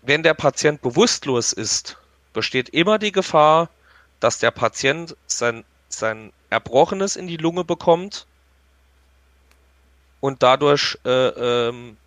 [0.01, 1.97] Wenn der Patient bewusstlos ist,
[2.34, 3.69] besteht immer die Gefahr,
[4.19, 5.63] dass der Patient sein,
[5.97, 8.27] sein Erbrochenes in die Lunge bekommt
[10.19, 11.97] und dadurch äh, ähm,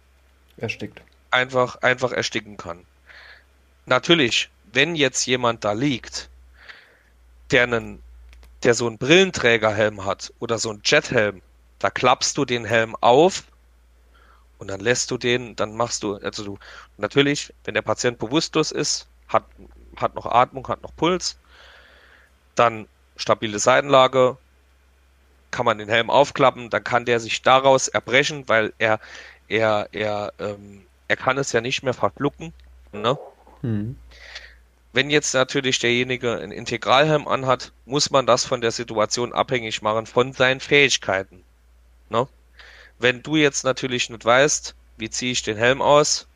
[0.56, 1.02] erstickt.
[1.30, 2.84] Einfach, einfach ersticken kann.
[3.84, 6.30] Natürlich, wenn jetzt jemand da liegt,
[7.50, 8.02] der einen,
[8.62, 11.42] der so einen Brillenträgerhelm hat oder so einen Jethelm,
[11.78, 13.44] da klappst du den Helm auf
[14.58, 16.58] und dann lässt du den, dann machst du, also du,
[16.96, 19.44] natürlich, wenn der Patient bewusstlos ist, hat,
[19.96, 21.36] hat noch Atmung, hat noch Puls,
[22.54, 24.36] dann stabile Seitenlage,
[25.50, 29.00] kann man den Helm aufklappen, dann kann der sich daraus erbrechen, weil er,
[29.48, 32.52] er, er, ähm, er kann es ja nicht mehr verschlucken.
[32.92, 33.18] Ne?
[33.62, 33.96] Mhm.
[34.92, 40.06] Wenn jetzt natürlich derjenige einen Integralhelm anhat, muss man das von der Situation abhängig machen,
[40.06, 41.42] von seinen Fähigkeiten.
[42.08, 42.26] Ne?
[42.98, 46.26] Wenn du jetzt natürlich nicht weißt, wie ziehe ich den Helm aus,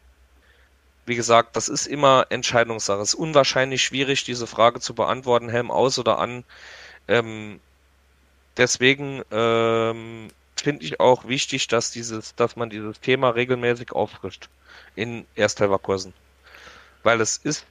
[1.06, 3.00] wie gesagt, das ist immer Entscheidungssache.
[3.00, 6.44] Es ist unwahrscheinlich schwierig, diese Frage zu beantworten, Helm aus oder an.
[7.08, 7.60] Ähm,
[8.56, 14.48] deswegen ähm, finde ich auch wichtig, dass dieses, dass man dieses Thema regelmäßig auffrischt
[14.94, 16.12] in Ersthelferkursen.
[17.02, 17.64] Weil es ist,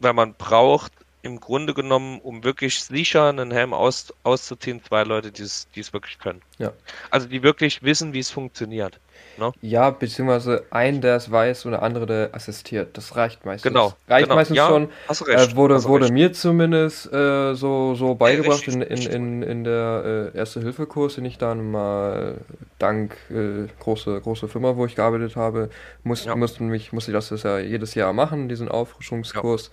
[0.00, 0.92] weil man braucht
[1.22, 6.18] im Grunde genommen, um wirklich sicher einen Helm aus, auszuziehen, zwei Leute, die es wirklich
[6.18, 6.42] können.
[6.58, 6.72] Ja.
[7.10, 8.98] Also die wirklich wissen, wie es funktioniert.
[9.38, 9.52] Ne?
[9.62, 12.96] Ja, beziehungsweise ein, der es weiß und der andere, der assistiert.
[12.98, 13.72] Das reicht meistens.
[13.72, 13.94] Genau.
[14.08, 14.34] Reicht genau.
[14.34, 14.88] meistens ja, schon.
[15.08, 15.52] Hast recht.
[15.52, 20.30] Äh, wurde wurde mir zumindest äh, so, so beigebracht ja, in, in, in, in der
[20.34, 22.36] äh, Erste-Hilfe-Kurs, den ich dann mal
[22.78, 25.70] dank äh, große, große Firma, wo ich gearbeitet habe,
[26.02, 26.36] muss, ja.
[26.36, 29.70] mussten mich, musste ich das ja jedes Jahr machen, diesen Auffrischungskurs.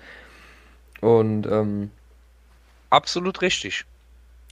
[1.01, 1.91] Und ähm,
[2.89, 3.85] absolut richtig.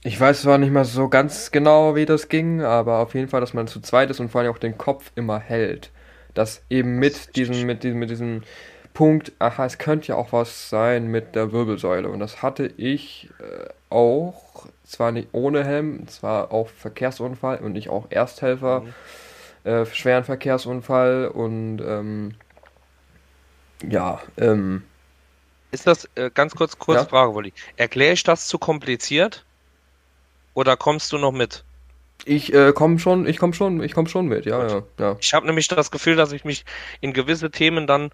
[0.04, 3.40] Ich weiß zwar nicht mal so ganz genau, wie das ging, aber auf jeden Fall,
[3.40, 5.90] dass man zu zweit ist und vor allem auch den Kopf immer hält.
[6.34, 8.42] Dass eben mit diesem, mit diesem, mit diesem
[8.94, 12.08] Punkt, aha, es könnte ja auch was sein mit der Wirbelsäule.
[12.08, 17.90] Und das hatte ich äh, auch, zwar nicht ohne Helm, zwar auch Verkehrsunfall und ich
[17.90, 19.70] auch Ersthelfer, mhm.
[19.70, 22.34] äh, schweren Verkehrsunfall und ähm,
[23.88, 24.82] ja, ähm,
[25.70, 27.08] ist das, äh, ganz kurz, kurze ja?
[27.08, 27.52] Frage, Wolli.
[27.76, 29.44] Erkläre ich das zu kompliziert?
[30.54, 31.64] Oder kommst du noch mit?
[32.24, 35.16] Ich äh, komme schon, ich komme schon, ich komme schon mit, ja, ja, ja.
[35.20, 36.64] Ich habe nämlich das Gefühl, dass ich mich
[37.00, 38.10] in gewisse Themen dann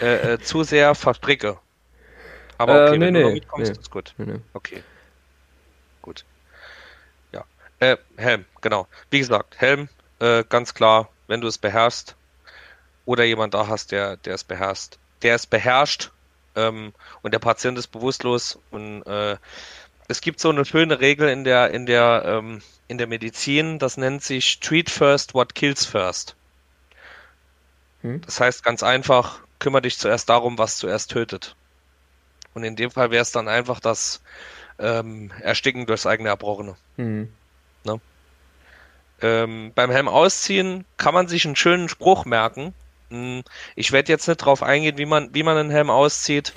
[0.00, 1.58] äh, äh, zu sehr verstricke.
[2.58, 3.78] Aber okay, äh, nee, wenn nee, du noch mitkommst, nee.
[3.80, 4.14] ist gut.
[4.18, 4.40] Nee, nee.
[4.52, 4.82] Okay.
[6.02, 6.24] Gut.
[7.32, 7.44] Ja.
[7.78, 8.86] Äh, Helm, genau.
[9.10, 9.88] Wie gesagt, Helm,
[10.18, 12.16] äh, ganz klar, wenn du es beherrschst
[13.06, 16.10] oder jemand da hast, der, der es beherrscht, der es beherrscht
[16.56, 16.92] ähm,
[17.22, 19.36] und der Patient ist bewusstlos und äh,
[20.08, 23.96] es gibt so eine schöne Regel in der, in der, ähm, in der Medizin, das
[23.96, 26.34] nennt sich Treat first what kills first.
[28.02, 28.20] Hm?
[28.22, 31.54] Das heißt ganz einfach, kümmere dich zuerst darum, was zuerst tötet.
[32.54, 34.20] Und in dem Fall wäre es dann einfach das
[34.80, 36.76] ähm, Ersticken durchs eigene Erbrochene.
[36.96, 37.32] Hm.
[37.84, 38.00] Ne?
[39.22, 42.74] Ähm, beim Helm ausziehen kann man sich einen schönen Spruch merken.
[43.10, 43.42] Hm,
[43.76, 46.52] ich werde jetzt nicht drauf eingehen, wie man, wie man einen Helm auszieht.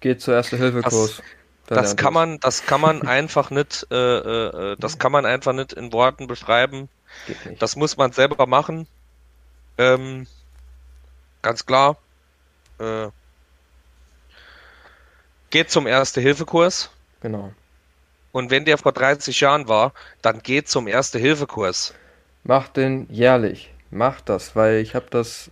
[0.00, 1.22] Geht zur erste Hilfekurs.
[1.66, 5.52] Das, das kann man, das kann man einfach nicht, äh, äh, das kann man einfach
[5.52, 6.88] nicht in Worten beschreiben.
[7.58, 8.86] Das muss man selber machen.
[9.78, 10.26] Ähm,
[11.40, 11.96] ganz klar.
[12.78, 13.08] Äh,
[15.50, 16.90] geht zum Erste-Hilfe-Kurs.
[17.20, 17.52] Genau.
[18.32, 19.92] Und wenn der vor 30 Jahren war,
[20.22, 21.94] dann geht zum Erste-Hilfe-Kurs.
[22.44, 23.72] Macht den jährlich.
[23.90, 25.50] Macht das, weil ich habe das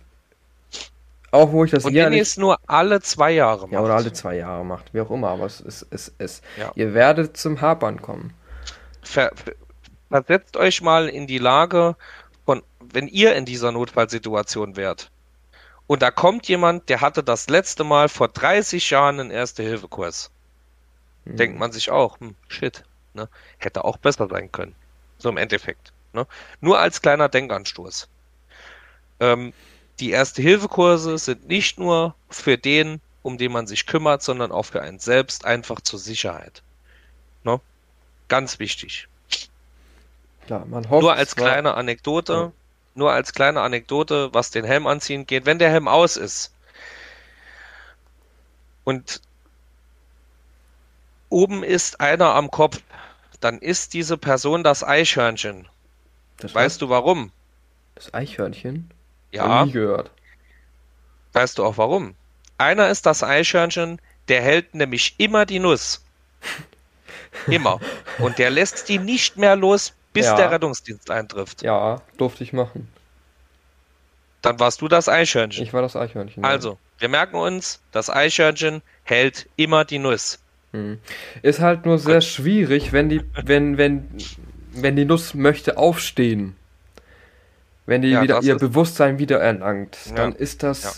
[1.31, 3.71] auch wo ich das Und wenn ihr es nur alle zwei Jahre macht.
[3.71, 6.71] Ja, oder alle zwei Jahre macht, wie auch immer, aber es ist, es ist, ja.
[6.75, 8.33] ihr werdet zum Hapern kommen.
[9.01, 9.31] Ver,
[10.09, 11.95] versetzt euch mal in die Lage
[12.45, 15.09] von, wenn ihr in dieser Notfallsituation wärt.
[15.87, 20.31] Und da kommt jemand, der hatte das letzte Mal vor 30 Jahren einen Erste-Hilfe-Kurs.
[21.25, 21.37] Hm.
[21.37, 23.29] Denkt man sich auch, hm, shit, ne?
[23.57, 24.75] hätte auch besser sein können.
[25.17, 25.93] So im Endeffekt.
[26.13, 26.27] Ne?
[26.59, 28.09] Nur als kleiner Denkanstoß.
[29.19, 29.53] Ähm,
[30.01, 34.81] die Erste-Hilfe-Kurse sind nicht nur für den, um den man sich kümmert, sondern auch für
[34.81, 36.63] einen selbst einfach zur Sicherheit.
[37.43, 37.61] Ne?
[38.27, 39.07] Ganz wichtig.
[40.47, 42.51] Ja, man hofft, nur als kleine Anekdote, ja.
[42.95, 46.51] nur als kleine Anekdote, was den Helm anziehen geht, wenn der Helm aus ist
[48.83, 49.21] und
[51.29, 52.81] oben ist einer am Kopf,
[53.39, 55.67] dann ist diese Person das Eichhörnchen.
[56.37, 57.31] Das weißt du warum?
[57.93, 58.89] Das Eichhörnchen?
[59.31, 59.65] Ja.
[59.65, 60.11] Nie gehört.
[61.33, 62.15] Weißt du auch warum?
[62.57, 66.03] Einer ist das Eichhörnchen, der hält nämlich immer die Nuss.
[67.47, 67.79] Immer.
[68.19, 70.35] Und der lässt die nicht mehr los, bis ja.
[70.35, 71.61] der Rettungsdienst eintrifft.
[71.61, 72.87] Ja, durfte ich machen.
[74.41, 75.63] Dann warst du das Eichhörnchen.
[75.63, 76.43] Ich war das Eichhörnchen.
[76.43, 80.39] Also, wir merken uns, das Eichhörnchen hält immer die Nuss.
[80.73, 80.99] Hm.
[81.41, 84.07] Ist halt nur sehr schwierig, wenn die, wenn, wenn,
[84.71, 86.55] wenn die Nuss möchte aufstehen.
[87.85, 90.15] Wenn die ja, wieder ihr Bewusstsein wieder erlangt, ja.
[90.15, 90.83] dann ist das.
[90.83, 90.91] Ja.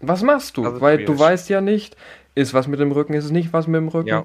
[0.00, 0.80] Was machst du?
[0.80, 1.06] Weil schwierig.
[1.06, 1.96] du weißt ja nicht,
[2.34, 4.24] ist was mit dem Rücken, ist es nicht was mit dem Rücken.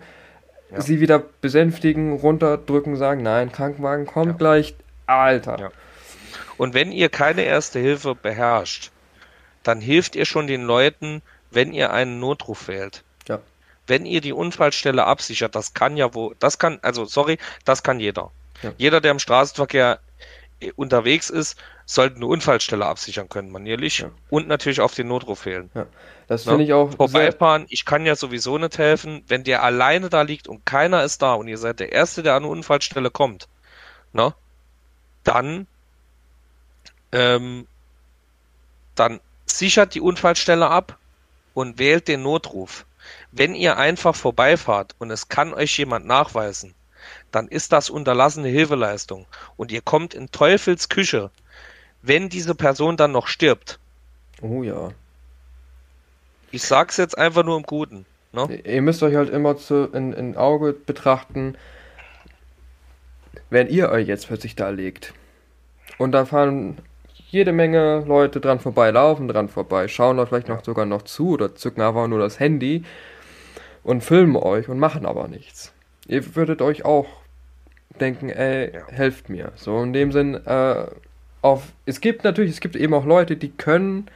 [0.76, 4.76] Sie wieder besänftigen, runterdrücken, sagen, nein, Krankenwagen kommt gleich.
[5.06, 5.72] Alter.
[6.58, 8.92] Und wenn ihr keine erste Hilfe beherrscht,
[9.64, 11.22] dann hilft ihr schon den Leuten,
[11.52, 13.04] wenn ihr einen Notruf wählt.
[13.28, 13.40] Ja.
[13.88, 18.00] Wenn ihr die Unfallstelle absichert, das kann ja wo, das kann, also sorry, das kann
[18.00, 18.32] jeder.
[18.62, 18.72] Ja.
[18.78, 20.00] Jeder, der im Straßenverkehr
[20.72, 24.00] unterwegs ist, sollte eine Unfallstelle absichern können, manierlich.
[24.00, 24.12] Ja.
[24.30, 25.70] Und natürlich auf den Notruf wählen.
[25.74, 25.88] Ja.
[26.28, 26.92] Das finde ich auch.
[26.96, 29.24] Vorbeifahren, ich kann ja sowieso nicht helfen.
[29.28, 32.34] Wenn der alleine da liegt und keiner ist da und ihr seid der Erste, der
[32.34, 33.48] an eine Unfallstelle kommt,
[34.14, 34.34] ne?
[35.24, 35.68] Dann,
[37.12, 37.68] ähm,
[38.96, 40.98] dann sichert die Unfallstelle ab
[41.54, 42.86] und wählt den Notruf.
[43.32, 46.74] Wenn ihr einfach vorbeifahrt und es kann euch jemand nachweisen,
[47.34, 49.26] dann ist das unterlassene Hilfeleistung.
[49.58, 51.32] Und ihr kommt in Teufels Küche,
[52.02, 53.80] wenn diese Person dann noch stirbt.
[54.42, 54.92] Oh ja.
[56.52, 58.06] Ich sag's jetzt einfach nur im Guten.
[58.32, 58.62] Ne?
[58.64, 61.56] Ihr müsst euch halt immer zu, in, in Auge betrachten,
[63.50, 65.14] wenn ihr euch jetzt plötzlich da legt.
[65.98, 66.78] Und da fahren
[67.30, 71.32] jede Menge Leute dran vorbei, laufen dran vorbei, schauen euch vielleicht noch sogar noch zu
[71.32, 72.84] oder zücken einfach nur das Handy
[73.84, 75.74] und filmen euch und machen aber nichts.
[76.08, 77.23] Ihr würdet euch auch
[78.00, 78.88] denken, ey, ja.
[78.90, 79.52] helft mir.
[79.56, 80.86] So in dem Sinn, äh,
[81.42, 84.08] auf, es gibt natürlich, es gibt eben auch Leute, die können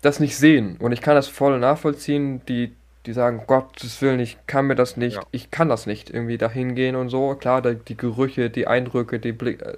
[0.00, 0.76] das nicht sehen.
[0.78, 2.72] Und ich kann das voll nachvollziehen, die,
[3.06, 5.22] die sagen, Gottes Willen, ich kann mir das nicht, ja.
[5.30, 7.34] ich kann das nicht irgendwie dahin gehen und so.
[7.34, 9.76] Klar, die, die Gerüche, die Eindrücke, die Blick, äh,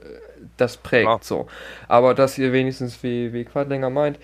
[0.57, 1.19] das prägt ja.
[1.21, 1.49] so.
[1.89, 4.19] Aber dass ihr wenigstens, wie, wie Quadlänger meint,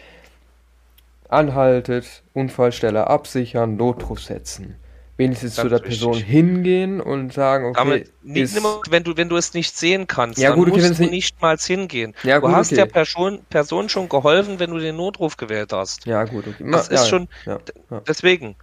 [1.28, 4.76] anhaltet, Unfallstelle absichern, Notruf setzen
[5.20, 6.30] wenigstens zu der Person richtig.
[6.30, 7.78] hingehen und sagen, okay.
[7.78, 10.88] Damit, ist, immer, wenn du, wenn du es nicht sehen kannst, ja, dann gut, okay,
[10.88, 12.14] musst du nicht mal hingehen.
[12.24, 12.76] Ja, du gut, hast okay.
[12.76, 16.06] der Person, Person schon geholfen, wenn du den Notruf gewählt hast.
[16.06, 16.70] Ja, gut, okay.
[16.70, 17.28] Das ja, ist schon,
[18.08, 18.56] deswegen.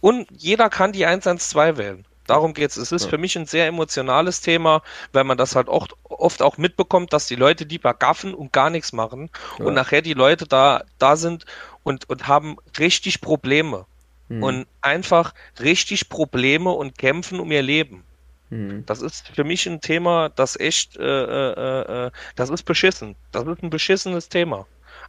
[0.00, 2.04] Und jeder kann die 112 wählen.
[2.26, 2.76] Darum geht's.
[2.76, 4.82] Es ist für mich ein sehr emotionales Thema,
[5.12, 8.70] weil man das halt auch, oft auch mitbekommt, dass die Leute lieber gaffen und gar
[8.70, 11.44] nichts machen und nachher die Leute da, da sind
[11.82, 13.84] und, und haben richtig Probleme
[14.30, 14.42] mhm.
[14.42, 18.04] und einfach richtig Probleme und kämpfen um ihr Leben.
[18.48, 18.84] Mhm.
[18.86, 23.16] Das ist für mich ein Thema, das echt, äh, äh, äh, das ist beschissen.
[23.32, 24.66] Das ist ein beschissenes Thema.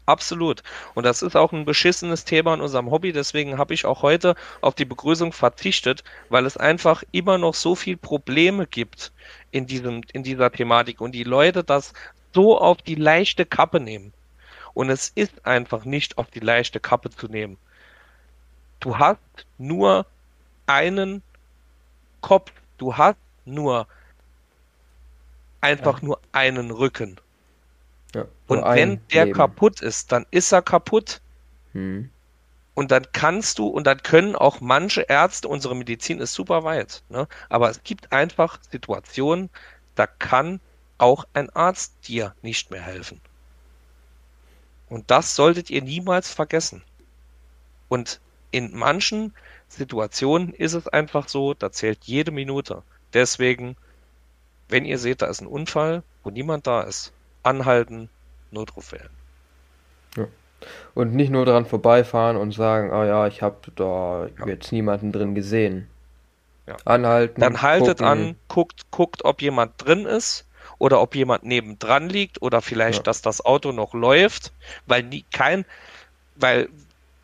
[0.08, 0.64] Absolut.
[0.96, 3.14] Und das ist auch ein beschissenes Thema in unserem Hobby.
[3.14, 7.76] Deswegen habe ich auch heute auf die Begrüßung verzichtet, weil es einfach immer noch so
[7.76, 9.12] viel Probleme gibt
[9.52, 11.94] in diesem, in dieser Thematik und die Leute das
[12.34, 14.14] so auf die leichte Kappe nehmen.
[14.74, 17.58] Und es ist einfach nicht auf die leichte Kappe zu nehmen.
[18.82, 19.20] Du hast
[19.58, 20.06] nur
[20.66, 21.24] einen
[22.20, 22.52] Kopf.
[22.78, 23.88] Du hast nur
[25.62, 26.06] einfach ja.
[26.06, 27.20] nur einen Rücken.
[28.14, 29.38] Ja, und wenn der Leben.
[29.38, 31.22] kaputt ist, dann ist er kaputt.
[31.72, 32.10] Hm.
[32.74, 37.04] Und dann kannst du, und dann können auch manche Ärzte, unsere Medizin ist super weit,
[37.10, 37.28] ne?
[37.50, 39.50] aber es gibt einfach Situationen,
[39.96, 40.60] da kann
[40.98, 43.22] auch ein Arzt dir nicht mehr helfen.
[44.88, 46.82] Und das solltet ihr niemals vergessen.
[47.88, 48.20] Und
[48.52, 49.34] in manchen
[49.68, 52.84] Situationen ist es einfach so, da zählt jede Minute.
[53.14, 53.78] Deswegen,
[54.70, 58.10] wenn ihr seht, da ist ein Unfall, wo niemand da ist, anhalten,
[58.52, 59.10] Notruf wählen.
[60.18, 60.28] Ja.
[60.94, 64.48] Und nicht nur daran vorbeifahren und sagen, ah ja, ich habe da ja.
[64.48, 65.88] jetzt niemanden drin gesehen.
[66.68, 66.76] Ja.
[66.86, 67.42] Anhalten.
[67.42, 68.06] Dann haltet gucken.
[68.06, 70.46] an, guckt, guckt, ob jemand drin ist
[70.78, 73.04] oder ob jemand nebendran liegt oder vielleicht, ja.
[73.04, 74.54] dass das Auto noch läuft,
[74.86, 75.66] weil nie, kein,
[76.36, 76.70] weil,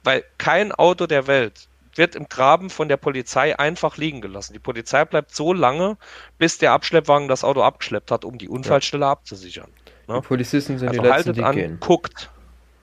[0.08, 4.53] weil kein Auto der Welt wird im Graben von der Polizei einfach liegen gelassen.
[4.53, 5.97] Die Polizei bleibt so lange,
[6.38, 9.12] bis der Abschleppwagen das Auto abgeschleppt hat, um die Unfallstelle ja.
[9.12, 9.70] abzusichern.
[10.08, 10.22] Ne?
[10.22, 11.80] Die Polizisten sind also die Letzten, haltet die an, gehen.
[11.82, 12.30] guckt.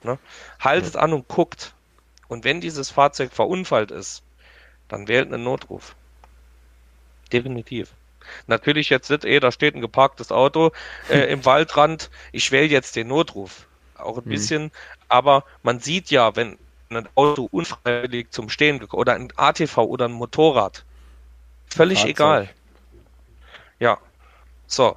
[0.03, 0.19] Ne?
[0.59, 0.99] Haltet ja.
[0.99, 1.73] an und guckt.
[2.27, 4.21] Und wenn dieses Fahrzeug verunfallt ist,
[4.87, 5.95] dann wählt einen Notruf.
[7.33, 7.89] Definitiv.
[8.45, 10.73] Natürlich jetzt nicht, eh, da steht ein geparktes Auto
[11.09, 13.65] äh, im Waldrand, ich wähle jetzt den Notruf.
[13.97, 14.29] Auch ein hm.
[14.29, 14.71] bisschen,
[15.07, 16.59] aber man sieht ja, wenn
[16.89, 20.83] ein Auto unfreiwillig zum Stehen oder ein ATV oder ein Motorrad.
[21.67, 22.15] Völlig Fahrzeug.
[22.15, 22.49] egal.
[23.79, 23.97] Ja.
[24.67, 24.95] So.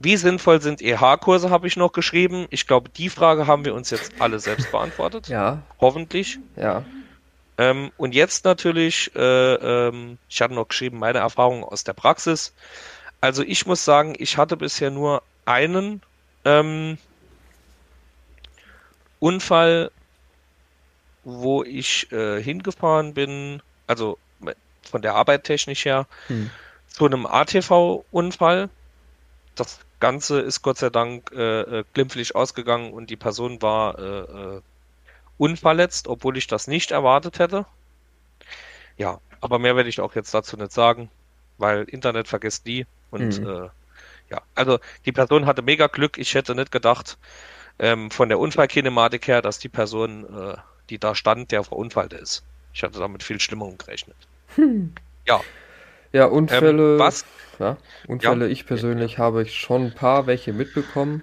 [0.00, 2.46] Wie sinnvoll sind EH-Kurse, habe ich noch geschrieben.
[2.50, 5.28] Ich glaube, die Frage haben wir uns jetzt alle selbst beantwortet.
[5.28, 5.62] ja.
[5.80, 6.38] Hoffentlich.
[6.56, 6.84] Ja.
[7.58, 12.54] Ähm, und jetzt natürlich, äh, ähm, ich hatte noch geschrieben, meine Erfahrungen aus der Praxis.
[13.20, 16.00] Also ich muss sagen, ich hatte bisher nur einen
[16.44, 16.98] ähm,
[19.18, 19.90] Unfall
[21.28, 24.18] wo ich äh, hingefahren bin, also
[24.82, 26.50] von der Arbeit technisch her, hm.
[26.88, 28.70] zu einem ATV-Unfall.
[29.54, 34.20] Das Ganze ist Gott sei Dank äh, äh, glimpflich ausgegangen und die Person war äh,
[34.56, 34.60] äh,
[35.36, 37.66] unverletzt, obwohl ich das nicht erwartet hätte.
[38.96, 41.10] Ja, aber mehr werde ich auch jetzt dazu nicht sagen,
[41.58, 42.86] weil Internet vergisst nie.
[43.10, 43.48] Und hm.
[43.48, 43.68] äh,
[44.30, 46.16] ja, also die Person hatte mega Glück.
[46.16, 47.18] Ich hätte nicht gedacht,
[47.78, 50.56] ähm, von der Unfallkinematik her, dass die Person äh,
[50.90, 52.42] die da stand, der verunfallt ist.
[52.72, 54.16] Ich hatte damit viel Schlimmerem gerechnet.
[54.56, 54.92] Hm.
[55.26, 55.40] Ja.
[56.12, 56.94] Ja, Unfälle.
[56.94, 57.24] Ähm, was?
[57.58, 57.76] Ja,
[58.06, 58.50] Unfälle, ja.
[58.50, 61.22] ich persönlich habe ich schon ein paar welche mitbekommen.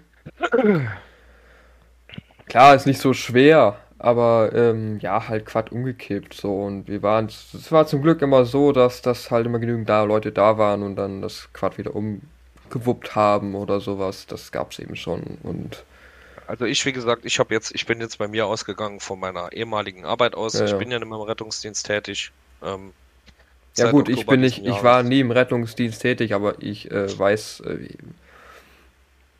[2.48, 7.26] Klar, ist nicht so schwer, aber ähm, ja, halt Quad umgekippt so und wir waren,
[7.28, 10.84] es war zum Glück immer so, dass das halt immer genügend da Leute da waren
[10.84, 14.28] und dann das Quad wieder umgewuppt haben oder sowas.
[14.28, 15.84] Das gab es eben schon und
[16.48, 19.52] also ich, wie gesagt, ich habe jetzt, ich bin jetzt bei mir ausgegangen von meiner
[19.52, 20.54] ehemaligen Arbeit aus.
[20.54, 20.78] Ja, ich ja.
[20.78, 22.32] bin ja nicht mehr im Rettungsdienst tätig.
[22.64, 22.94] Ähm,
[23.78, 27.18] ja gut, Oktober ich bin nicht, ich war nie im Rettungsdienst tätig, aber ich äh,
[27.18, 27.90] weiß, äh,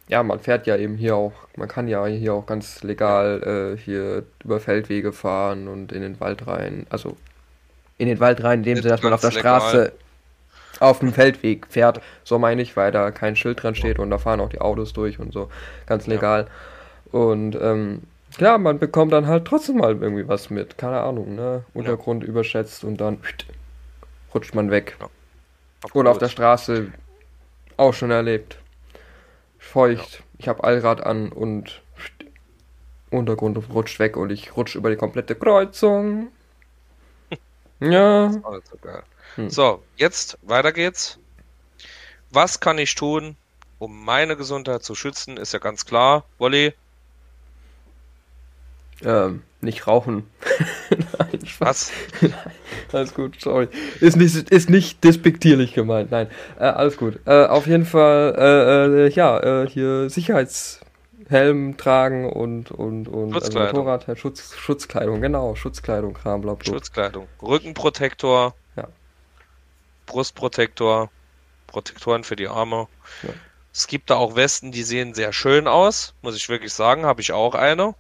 [0.08, 3.82] ja, man fährt ja eben hier auch, man kann ja hier auch ganz legal äh,
[3.82, 7.16] hier über Feldwege fahren und in den Wald rein, also
[7.98, 9.62] in den Wald rein, in dem Sinne, dass man auf der legal.
[9.62, 9.94] Straße
[10.82, 14.18] auf dem Feldweg fährt, so meine ich, weil da kein Schild dran steht und da
[14.18, 15.50] fahren auch die Autos durch und so,
[15.86, 16.42] ganz legal.
[16.42, 16.48] Ja.
[17.12, 18.04] Und ähm,
[18.36, 20.78] klar, man bekommt dann halt trotzdem mal irgendwie was mit.
[20.78, 21.64] Keine Ahnung, ne?
[21.74, 22.30] Untergrund ja.
[22.30, 23.20] überschätzt und dann
[24.34, 24.98] rutscht man weg.
[25.00, 25.10] Ja.
[25.94, 26.92] Oder auf der Straße
[27.78, 28.60] auch schon erlebt.
[29.58, 30.26] Feucht, ja.
[30.38, 31.82] ich habe Allrad an und
[33.10, 36.28] Untergrund rutscht weg und ich rutsche über die komplette Kreuzung.
[37.80, 38.32] ja.
[38.32, 38.62] So,
[39.36, 39.50] hm.
[39.50, 41.20] so, jetzt weiter geht's.
[42.32, 43.38] Was kann ich tun,
[43.80, 45.38] um meine Gesundheit zu schützen?
[45.38, 46.26] Ist ja ganz klar.
[46.38, 46.74] Wolli,
[49.06, 50.30] ähm, nicht rauchen.
[50.90, 51.92] Nein, Was?
[52.22, 52.34] Nein,
[52.92, 53.68] alles gut, sorry.
[54.00, 56.28] Ist nicht, ist nicht despektierlich gemeint, nein.
[56.58, 57.20] Äh, alles gut.
[57.26, 63.60] Äh, auf jeden Fall, äh, äh ja, äh, hier Sicherheitshelm tragen und, und, und also
[63.60, 66.66] Motorrad, Schutz, Schutzkleidung, genau, Schutzkleidung, Kram, bla, bla.
[66.66, 67.28] Schutzkleidung.
[67.42, 68.56] Rückenprotektor.
[68.76, 68.88] Ja.
[70.06, 71.10] Brustprotektor.
[71.68, 72.88] Protektoren für die Arme.
[73.24, 73.30] Ja.
[73.74, 77.20] Es gibt da auch Westen, die sehen sehr schön aus, muss ich wirklich sagen, habe
[77.20, 77.94] ich auch eine.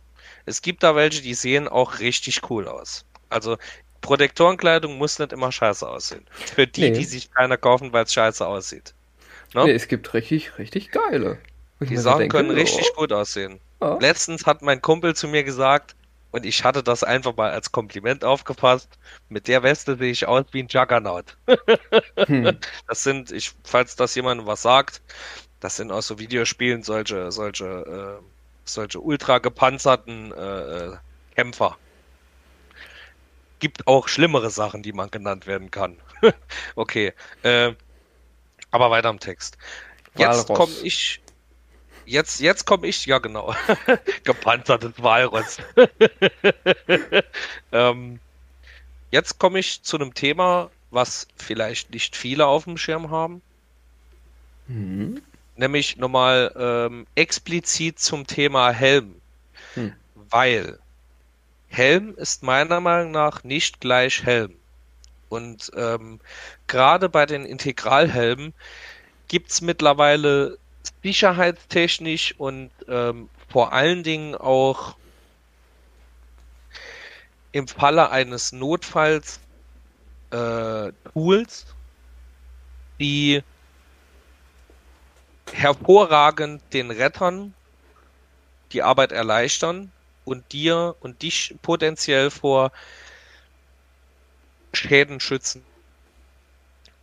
[0.46, 3.06] Es gibt da welche, die sehen auch richtig cool aus.
[3.30, 3.58] Also
[4.02, 6.26] Protektorenkleidung muss nicht immer scheiße aussehen.
[6.30, 6.92] Für die, nee.
[6.92, 8.94] die sich keiner kaufen, weil es scheiße aussieht.
[9.54, 9.66] Ne?
[9.66, 11.40] Nee, es gibt richtig, richtig geile.
[11.80, 13.02] Die Sachen denke, können richtig oh.
[13.02, 13.60] gut aussehen.
[13.80, 13.98] Oh.
[14.00, 15.96] Letztens hat mein Kumpel zu mir gesagt,
[16.32, 18.90] und ich hatte das einfach mal als Kompliment aufgefasst,
[19.30, 21.38] mit der Weste sehe ich aus wie ein Juggernaut.
[22.18, 22.58] hm.
[22.88, 25.02] Das sind, ich, falls das jemand was sagt,
[25.62, 28.35] das sind aus so Videospielen solche, solche, äh,
[28.66, 30.98] solche ultra gepanzerten äh, äh
[31.36, 31.78] Kämpfer.
[33.60, 35.98] Gibt auch schlimmere Sachen, die man genannt werden kann.
[36.76, 37.14] okay.
[37.44, 37.74] Äh,
[38.72, 39.58] aber weiter im Text.
[40.18, 41.22] Jetzt komme ich.
[42.06, 43.56] Jetzt, jetzt komme ich, ja genau.
[44.24, 45.58] Gepanzertes Walross.
[47.72, 48.20] ähm,
[49.12, 53.42] jetzt komme ich zu einem Thema, was vielleicht nicht viele auf dem Schirm haben.
[54.68, 55.22] Mhm.
[55.56, 59.22] Nämlich nochmal ähm, explizit zum Thema Helm.
[59.76, 59.94] Hm.
[60.30, 60.80] Weil
[61.70, 64.54] Helm ist meiner Meinung nach nicht gleich Helm.
[65.30, 66.20] Und ähm,
[66.68, 68.54] gerade bei den Integralhelmen
[69.28, 70.58] gibt es mittlerweile
[71.04, 74.96] sicherheitstechnisch und ähm, vor allen Dingen auch
[77.52, 79.40] im Falle eines Notfalls
[80.32, 81.66] äh, Tools,
[83.00, 83.44] die
[85.52, 87.54] hervorragend den Rettern
[88.72, 89.92] die Arbeit erleichtern
[90.26, 92.72] und dir und dich potenziell vor
[94.74, 95.64] Schäden schützen.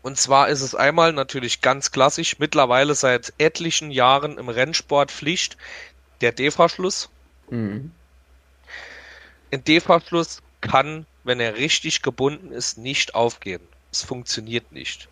[0.03, 5.57] Und zwar ist es einmal natürlich ganz klassisch, mittlerweile seit etlichen Jahren im Rennsport Pflicht,
[6.21, 7.09] der D-Verschluss.
[7.51, 7.93] Mhm.
[9.53, 13.63] Ein D-Verschluss kann, wenn er richtig gebunden ist, nicht aufgehen.
[13.93, 15.09] Es funktioniert nicht.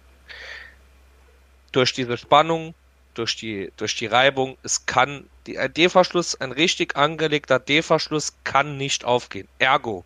[1.72, 2.74] Durch diese Spannung,
[3.14, 8.76] durch die, durch die Reibung, es kann, die, ein D-Verschluss, ein richtig angelegter D-Verschluss kann
[8.76, 9.48] nicht aufgehen.
[9.58, 10.04] Ergo,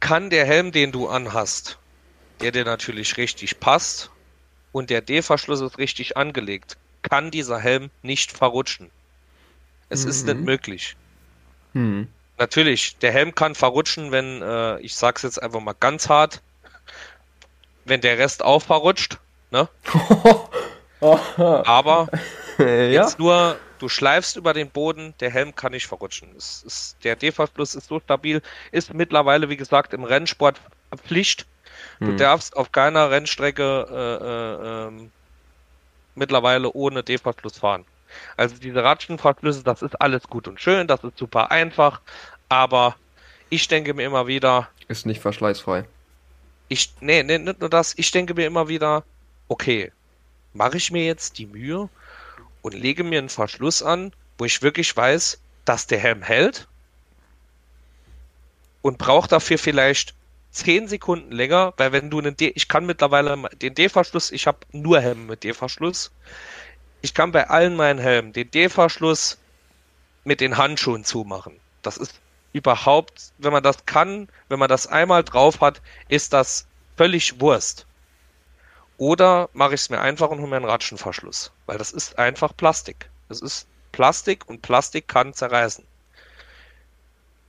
[0.00, 1.78] kann der Helm, den du anhast,
[2.40, 4.10] der dir natürlich richtig passt
[4.72, 8.90] und der D-Verschluss ist richtig angelegt, kann dieser Helm nicht verrutschen.
[9.88, 10.10] Es mhm.
[10.10, 10.44] ist nicht mhm.
[10.44, 10.96] möglich.
[11.72, 12.08] Mhm.
[12.38, 16.40] Natürlich, der Helm kann verrutschen, wenn, äh, ich sag's jetzt einfach mal ganz hart,
[17.84, 19.18] wenn der Rest auch verrutscht,
[19.50, 19.68] ne?
[21.00, 22.08] Aber
[22.58, 22.66] ja.
[22.66, 26.34] jetzt nur, du schleifst über den Boden, der Helm kann nicht verrutschen.
[26.36, 28.42] Ist, der D-Verschluss ist so stabil,
[28.72, 30.60] ist mittlerweile, wie gesagt, im Rennsport
[30.96, 31.46] Pflicht.
[32.00, 32.16] Du hm.
[32.16, 35.10] darfst auf keiner Rennstrecke äh, äh, ähm,
[36.14, 37.84] mittlerweile ohne D-Verschluss fahren.
[38.36, 42.00] Also diese Ratschenverschlüsse, das ist alles gut und schön, das ist super einfach,
[42.48, 42.96] aber
[43.50, 44.68] ich denke mir immer wieder.
[44.88, 45.84] Ist nicht verschleißfrei.
[46.68, 49.04] Ich, nee, nee, nicht nur das, ich denke mir immer wieder,
[49.48, 49.92] okay,
[50.58, 51.88] mache ich mir jetzt die Mühe
[52.62, 56.66] und lege mir einen Verschluss an, wo ich wirklich weiß, dass der Helm hält
[58.82, 60.14] und brauche dafür vielleicht
[60.50, 64.58] 10 Sekunden länger, weil wenn du einen D, ich kann mittlerweile den D-Verschluss, ich habe
[64.72, 66.10] nur Helme mit D-Verschluss.
[67.02, 69.38] Ich kann bei allen meinen Helmen den D-Verschluss
[70.24, 71.54] mit den Handschuhen zumachen.
[71.82, 72.18] Das ist
[72.52, 77.86] überhaupt, wenn man das kann, wenn man das einmal drauf hat, ist das völlig Wurst.
[78.98, 82.54] Oder mache ich es mir einfach und hole mir einen Ratschenverschluss, weil das ist einfach
[82.56, 83.08] Plastik.
[83.28, 85.84] Es ist Plastik und Plastik kann zerreißen.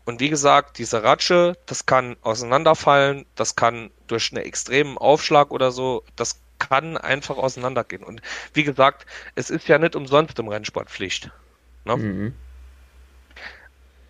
[0.05, 5.71] Und wie gesagt, diese Ratsche, das kann auseinanderfallen, das kann durch einen extremen Aufschlag oder
[5.71, 8.03] so, das kann einfach auseinandergehen.
[8.03, 8.21] Und
[8.53, 11.31] wie gesagt, es ist ja nicht umsonst im Rennsport Pflicht.
[11.85, 11.97] Ne?
[11.97, 12.35] Mhm.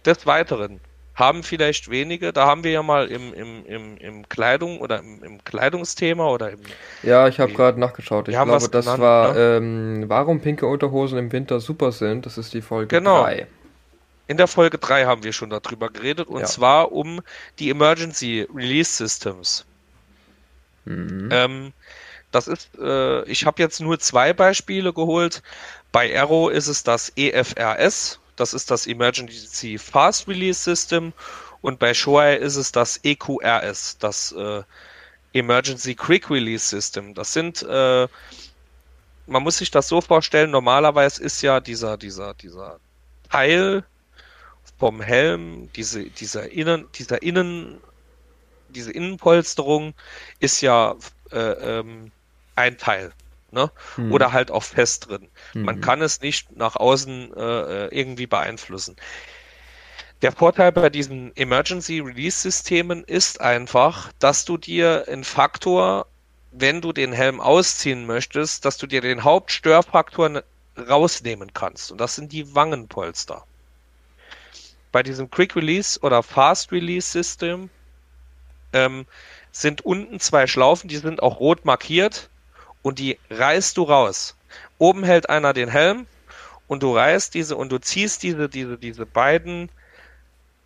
[0.06, 0.82] Des Weiteren
[1.20, 5.24] haben vielleicht wenige, da haben wir ja mal im, im, im, im Kleidung oder im,
[5.24, 6.60] im Kleidungsthema oder im.
[7.04, 8.30] Ja, ich habe gerade nachgeschaut.
[8.30, 9.58] Ich glaube, das genannt, war, ne?
[9.58, 12.26] ähm, warum pinke Unterhosen im Winter super sind.
[12.26, 13.24] Das ist die Folge genau.
[13.24, 13.48] 3.
[14.28, 16.46] In der Folge 3 haben wir schon darüber geredet und ja.
[16.46, 17.22] zwar um
[17.58, 19.66] die Emergency Release Systems.
[20.86, 21.30] Mhm.
[21.32, 21.74] Ähm,
[22.32, 25.42] das ist, äh, ich habe jetzt nur zwei Beispiele geholt.
[25.92, 31.14] Bei Arrow ist es das EFRS, das ist das Emergency Fast Release System
[31.62, 34.64] und bei Shoei ist es das EQRS, das äh,
[35.34, 37.14] Emergency Quick Release System.
[37.14, 38.08] Das sind, äh,
[39.28, 42.80] man muss sich das so vorstellen, normalerweise ist ja dieser, dieser, dieser
[43.30, 43.84] Teil
[44.78, 47.80] vom Helm, diese, dieser Innen, dieser Innen,
[48.70, 49.94] diese Innenpolsterung
[50.40, 50.96] ist ja
[51.32, 52.12] äh, ähm,
[52.56, 53.12] ein Teil.
[53.52, 53.72] Ne?
[53.96, 54.12] Hm.
[54.12, 55.30] Oder halt auch fest drin.
[55.54, 55.64] Hm.
[55.64, 58.96] Man kann es nicht nach außen äh, irgendwie beeinflussen.
[60.22, 66.08] Der Vorteil bei diesen Emergency Release Systemen ist einfach, dass du dir einen Faktor,
[66.52, 70.44] wenn du den Helm ausziehen möchtest, dass du dir den Hauptstörfaktor
[70.78, 71.92] rausnehmen kannst.
[71.92, 73.46] Und das sind die Wangenpolster
[74.92, 77.70] bei diesem Quick Release oder Fast Release System
[78.74, 79.06] ähm,
[79.52, 82.30] sind unten zwei Schlaufen, die sind auch rot markiert
[82.82, 84.36] und die reißt du raus.
[84.78, 86.08] Oben hält einer den Helm
[86.68, 89.70] und du reißt diese und du ziehst diese, diese, diese beiden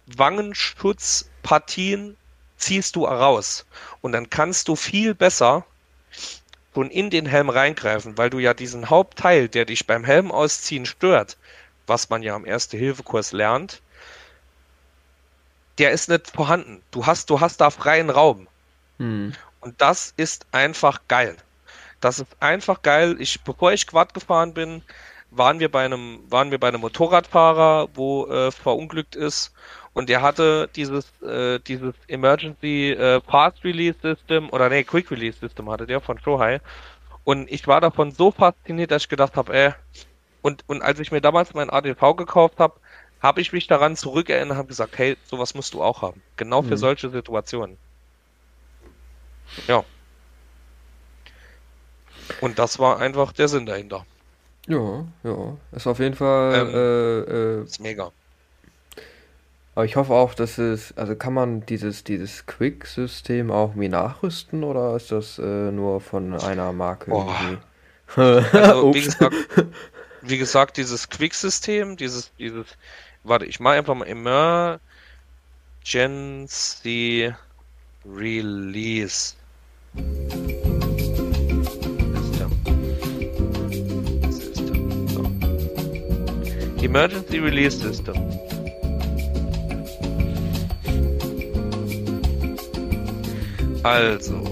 [0.06, 2.18] Wangenschutzpartien
[2.58, 3.66] ziehst du raus.
[4.02, 5.66] Und dann kannst du viel besser
[6.74, 10.86] schon in den Helm reingreifen, weil du ja diesen Hauptteil, der dich beim Helm ausziehen
[10.86, 11.38] stört,
[11.88, 13.82] was man ja am Erste-Hilfe-Kurs lernt,
[15.78, 16.82] der ist nicht vorhanden.
[16.92, 18.48] Du hast, du hast da freien Raum.
[18.98, 19.34] Hm.
[19.60, 21.38] Und das ist einfach geil.
[22.04, 23.16] Das ist einfach geil.
[23.20, 24.82] Ich, bevor ich Quad gefahren bin,
[25.32, 29.54] waren wir bei einem, waren wir bei einem Motorradfahrer, wo äh, verunglückt ist
[29.94, 35.40] und der hatte dieses, äh, dieses Emergency äh, Fast Release System oder nee, Quick Release
[35.40, 36.60] System hatte der von Shohei.
[37.24, 39.72] Und ich war davon so fasziniert, dass ich gedacht habe, äh,
[40.42, 42.80] und, und als ich mir damals mein ADV gekauft habe,
[43.22, 46.22] habe ich mich daran zurückerinnert und habe gesagt, hey, sowas musst du auch haben.
[46.36, 46.78] Genau für mhm.
[46.78, 47.78] solche Situationen.
[49.68, 49.86] Ja.
[52.44, 54.06] Und das war einfach der Sinn dahinter.
[54.68, 55.58] Ja, ja.
[55.72, 56.54] Ist auf jeden Fall.
[56.54, 57.20] Ähm, äh,
[57.60, 58.12] äh, ist mega.
[59.76, 64.66] Aber ich hoffe auch, dass es, also kann man dieses, dieses Quick-System auch irgendwie nachrüsten
[64.66, 67.60] oder ist das äh, nur von einer Marke irgendwie?
[68.18, 69.36] Also, wie gesagt,
[70.22, 72.68] wie gesagt, dieses Quick-System, dieses, dieses,
[73.24, 74.80] warte, ich mache einfach mal Emergency
[78.06, 79.36] Release.
[86.84, 88.14] Emergency Release System.
[93.84, 94.44] Also,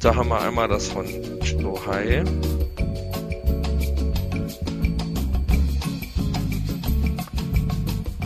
[0.00, 1.06] da haben wir einmal das von
[1.42, 2.24] Stohai.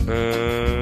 [0.07, 0.81] Äh,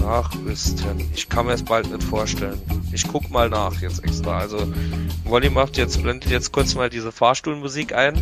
[0.00, 1.00] nachrüsten.
[1.14, 2.60] Ich kann mir es bald nicht vorstellen.
[2.92, 4.38] Ich guck mal nach jetzt extra.
[4.38, 4.58] Also,
[5.24, 8.14] Wolli macht jetzt, blendet jetzt kurz mal diese Fahrstuhlmusik ein.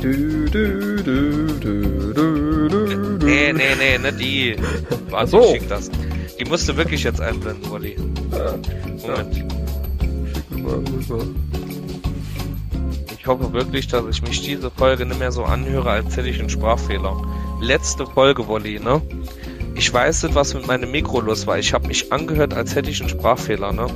[0.00, 1.80] Du, du, du, du,
[3.24, 4.56] Nee, nee, nee, nicht die.
[5.10, 5.52] Warte, so.
[5.52, 5.90] schick das.
[6.38, 7.96] Die musst du wirklich jetzt einblenden, Wolli.
[9.06, 9.44] Moment.
[13.18, 16.40] Ich hoffe wirklich, dass ich mich diese Folge nicht mehr so anhöre, als hätte ich
[16.40, 17.16] einen Sprachfehler.
[17.60, 19.02] Letzte Folge, Wolli, ne?
[19.74, 21.58] Ich weiß nicht, was mit meinem Mikro los war.
[21.58, 23.86] Ich habe mich angehört, als hätte ich einen Sprachfehler, ne?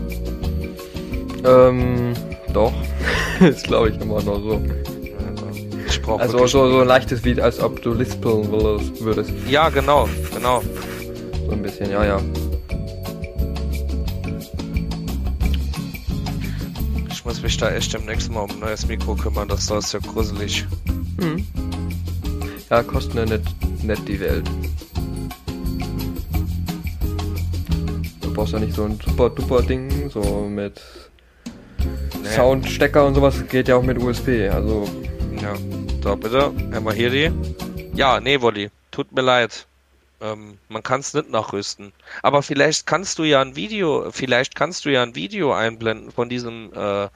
[1.45, 2.15] Ähm,
[2.53, 2.73] doch.
[3.41, 4.61] das glaube ich immer noch so
[6.05, 9.33] brauche Also so, so ein leichtes wie als ob du lispeln würdest.
[9.49, 10.63] Ja, genau, genau.
[11.47, 12.21] So ein bisschen, ja, ja.
[17.11, 20.01] Ich muss mich da echt demnächst mal um ein neues Mikro kümmern, das ist ja
[20.01, 20.67] gruselig.
[21.21, 21.47] Hm.
[22.71, 24.45] Ja, kosten ja nicht, nicht die Welt.
[28.21, 30.81] Du brauchst ja nicht so ein super duper Ding, so mit
[32.25, 32.31] nee.
[32.31, 34.89] Soundstecker und sowas, geht ja auch mit USB, also.
[35.41, 35.55] Ja.
[36.03, 36.53] So, bitte.
[36.95, 37.31] Hier die.
[37.95, 38.71] Ja, nee, Wolli.
[38.91, 39.67] Tut mir leid.
[40.21, 41.93] Ähm, man kann es nicht nachrüsten.
[42.23, 46.29] Aber vielleicht kannst du ja ein Video, vielleicht kannst du ja ein Video einblenden von
[46.29, 47.09] diesem äh,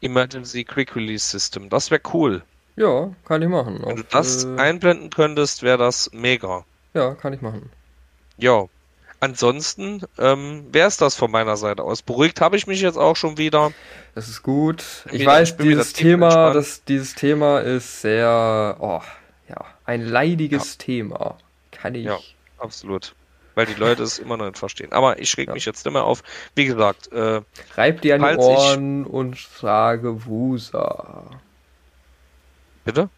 [0.00, 1.68] Emergency Quick Release System.
[1.68, 2.42] Das wäre cool.
[2.76, 3.80] Ja, kann ich machen.
[3.80, 4.56] Wenn Auf, du das äh...
[4.56, 6.64] einblenden könntest, wäre das mega.
[6.94, 7.70] Ja, kann ich machen.
[8.36, 8.66] Ja.
[9.20, 12.02] Ansonsten ähm, wäre es das von meiner Seite aus.
[12.02, 13.72] Beruhigt habe ich mich jetzt auch schon wieder.
[14.14, 14.84] Das ist gut.
[15.06, 19.00] Ich wieder, weiß, dieses Thema, das, dieses Thema ist sehr, oh,
[19.48, 20.84] ja, ein leidiges ja.
[20.84, 21.36] Thema.
[21.72, 22.04] Kann ich.
[22.04, 22.18] Ja,
[22.58, 23.14] absolut.
[23.56, 24.92] Weil die Leute es immer noch nicht verstehen.
[24.92, 25.54] Aber ich reg ja.
[25.54, 26.22] mich jetzt nicht mehr auf.
[26.54, 27.40] Wie gesagt, äh,
[27.74, 29.10] Reib dir an die Ohren ich...
[29.12, 31.24] und sage Wusa.
[32.84, 33.08] Bitte?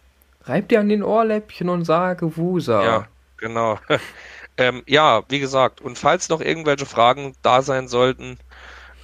[0.45, 2.83] Reib dir an den Ohrläppchen und sage Wusa.
[2.83, 3.79] Ja, genau.
[4.61, 8.39] Ähm, ja, wie gesagt, und falls noch irgendwelche Fragen da sein sollten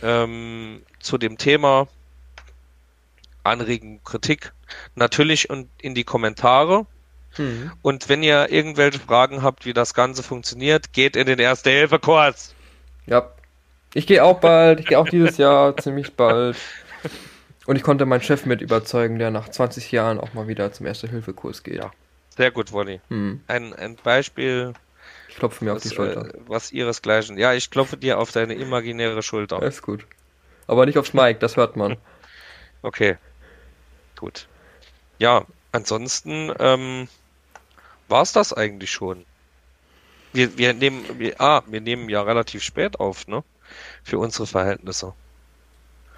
[0.03, 1.89] ähm, zu dem Thema,
[3.43, 4.53] Anregen, Kritik,
[4.97, 6.85] natürlich und in die Kommentare.
[7.39, 7.73] Mhm.
[7.81, 12.55] Und wenn ihr irgendwelche Fragen habt, wie das Ganze funktioniert, geht in den Erste-Hilfe-Kurs.
[13.07, 13.31] Ja.
[13.95, 16.59] Ich gehe auch bald, ich gehe auch dieses Jahr ziemlich bald.
[17.65, 20.85] Und ich konnte meinen Chef mit überzeugen, der nach 20 Jahren auch mal wieder zum
[20.85, 21.77] Erste-Hilfe-Kurs geht.
[21.77, 21.93] Ja.
[22.37, 23.01] Sehr gut, Wolli.
[23.09, 23.41] Mhm.
[23.47, 24.75] Ein, ein Beispiel
[25.37, 26.35] ich klopfe mir was, auf die Schulter.
[26.35, 27.37] Äh, was ihresgleichen.
[27.37, 29.63] Ja, ich klopfe dir auf deine imaginäre Schulter.
[29.63, 30.07] ist gut.
[30.67, 31.97] Aber nicht aufs Mike, das hört man.
[32.83, 33.17] Okay.
[34.17, 34.47] Gut.
[35.19, 37.09] Ja, ansonsten ähm,
[38.07, 39.25] war es das eigentlich schon.
[40.33, 43.43] Wir, wir nehmen, wir, ah, wir nehmen ja relativ spät auf, ne?
[44.05, 45.15] Für unsere Verhältnisse.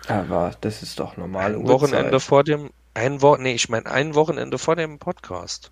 [0.09, 1.55] Aber das ist doch normal.
[1.55, 5.71] Ein Wochenende vor dem, ein Wo nee, ich meine ein Wochenende vor dem Podcast.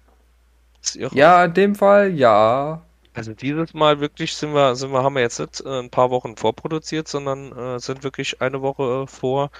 [0.95, 2.86] Ja, in dem Fall ja.
[3.17, 6.11] Also dieses Mal wirklich sind wir, sind wir, haben wir jetzt nicht äh, ein paar
[6.11, 9.51] Wochen vorproduziert, sondern äh, sind wirklich eine Woche äh, vor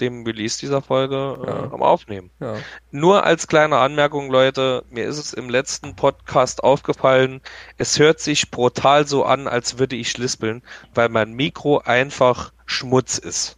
[0.00, 1.72] dem Release dieser Folge äh, Ja.
[1.72, 2.30] am Aufnehmen.
[2.40, 2.56] Ja.
[2.90, 7.40] Nur als kleine Anmerkung, Leute, mir ist es im letzten Podcast aufgefallen,
[7.76, 10.62] es hört sich brutal so an, als würde ich lispeln,
[10.94, 13.57] weil mein Mikro einfach Schmutz ist.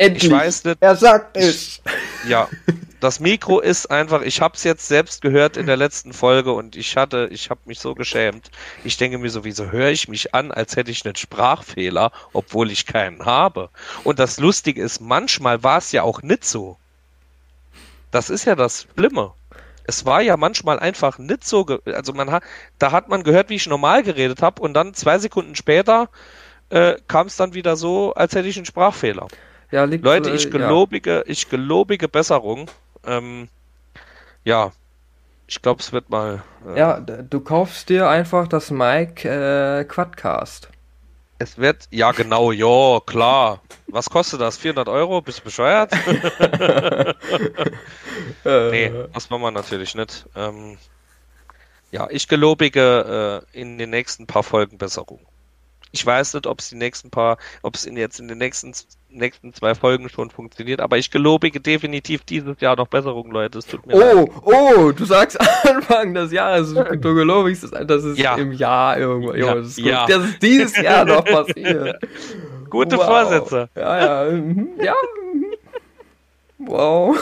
[0.00, 0.24] Endlich.
[0.24, 1.82] Ich weiß nicht, Er sagt es.
[2.26, 2.48] ja,
[3.00, 6.74] das Mikro ist einfach, ich habe es jetzt selbst gehört in der letzten Folge und
[6.74, 8.50] ich hatte, ich habe mich so geschämt.
[8.82, 12.86] Ich denke mir sowieso, höre ich mich an, als hätte ich einen Sprachfehler, obwohl ich
[12.86, 13.68] keinen habe.
[14.02, 16.78] Und das Lustige ist, manchmal war es ja auch nicht so.
[18.10, 19.34] Das ist ja das Schlimme.
[19.86, 22.42] Es war ja manchmal einfach nicht so, also man hat,
[22.78, 26.08] da hat man gehört, wie ich normal geredet habe und dann zwei Sekunden später
[26.70, 29.28] äh, kam es dann wieder so, als hätte ich einen Sprachfehler.
[29.70, 30.50] Ja, liegt Leute, äh, ich ja.
[30.50, 32.70] gelobige, ich gelobige Besserung.
[33.06, 33.48] Ähm,
[34.44, 34.72] ja,
[35.46, 36.42] ich glaube, es wird mal.
[36.66, 40.68] Äh, Ja, du kaufst dir einfach das Mic äh, Quadcast.
[41.38, 43.62] Es wird, ja genau, ja, klar.
[43.88, 44.58] Was kostet das?
[44.58, 45.22] 400 Euro?
[45.22, 45.92] Bist du bescheuert?
[48.44, 50.26] Äh, nee, das machen wir natürlich nicht.
[50.34, 50.78] Ähm,
[51.90, 55.20] ja, ich gelobige äh, in den nächsten paar Folgen Besserung.
[55.92, 58.72] Ich weiß nicht, ob es die nächsten paar, ob es in jetzt in den nächsten
[59.12, 63.58] nächsten zwei Folgen schon funktioniert, aber ich gelobige definitiv dieses Jahr noch Besserung, Leute.
[63.58, 64.14] Es tut mir leid.
[64.14, 68.36] Oh, oh, du sagst Anfang des Jahres, du, gelobigst, das, ist Ja.
[68.36, 69.34] im Jahr irgendwo.
[69.34, 70.06] Ja, das, ist ja.
[70.06, 72.00] das ist dieses Jahr noch passiert.
[72.70, 73.06] Gute Wow.
[73.06, 73.68] Vorsätze.
[73.74, 74.94] Ja, ja, mhm, ja.
[75.34, 75.46] mhm.
[76.58, 77.16] Wow.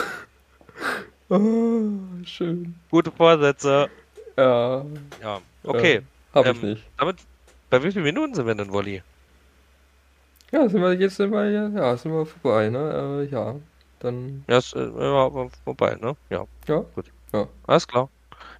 [1.29, 1.91] Oh,
[2.23, 2.75] schön.
[2.91, 3.89] Gute Vorsätze.
[4.37, 4.85] Ja,
[5.21, 6.01] Ja, okay.
[6.33, 6.83] hab ich Ähm, nicht.
[6.97, 7.17] Damit,
[7.69, 9.01] bei wie vielen Minuten sind wir denn, Wolli?
[10.51, 13.25] Ja, sind wir jetzt sind wir, ja, ja, sind wir vorbei, ne?
[13.29, 13.55] Äh, ja,
[13.99, 15.29] dann, Ja, ist äh, ja,
[15.63, 16.15] vorbei, ne?
[16.29, 16.83] Ja, ja,
[17.67, 18.09] alles klar.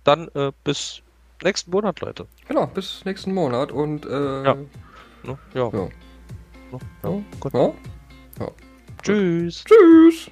[0.03, 1.01] Dann äh, bis
[1.43, 2.27] nächsten Monat, Leute.
[2.47, 4.53] genau, bis nächsten Monat und, äh, Ja.
[5.23, 5.37] Ne?
[5.53, 5.69] Ja.
[5.71, 5.71] Ja.
[5.71, 5.89] Ne?
[7.03, 7.09] ja.
[7.09, 7.53] ja, Gut.
[7.53, 7.71] ja.
[9.01, 9.63] Tschüss.
[9.63, 10.31] Tschüss!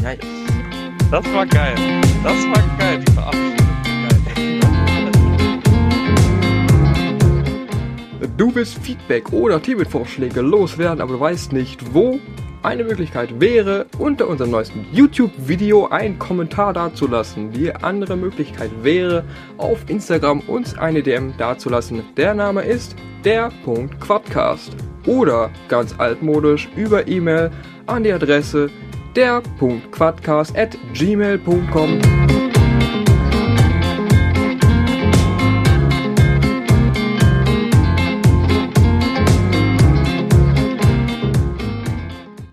[0.00, 0.18] Nice.
[1.10, 1.74] Das war geil.
[2.24, 3.81] Das war geil, die Verabschiedung.
[8.36, 12.20] Du willst Feedback oder Themenvorschläge loswerden, aber du weißt nicht wo?
[12.62, 17.50] Eine Möglichkeit wäre, unter unserem neuesten YouTube-Video einen Kommentar dazulassen.
[17.50, 19.24] Die andere Möglichkeit wäre,
[19.58, 22.04] auf Instagram uns eine DM dazulassen.
[22.16, 22.94] Der Name ist
[23.24, 24.76] der.quadcast.
[25.06, 27.50] Oder ganz altmodisch über E-Mail
[27.86, 28.70] an die Adresse
[29.16, 32.41] der.quadcast at gmail.com.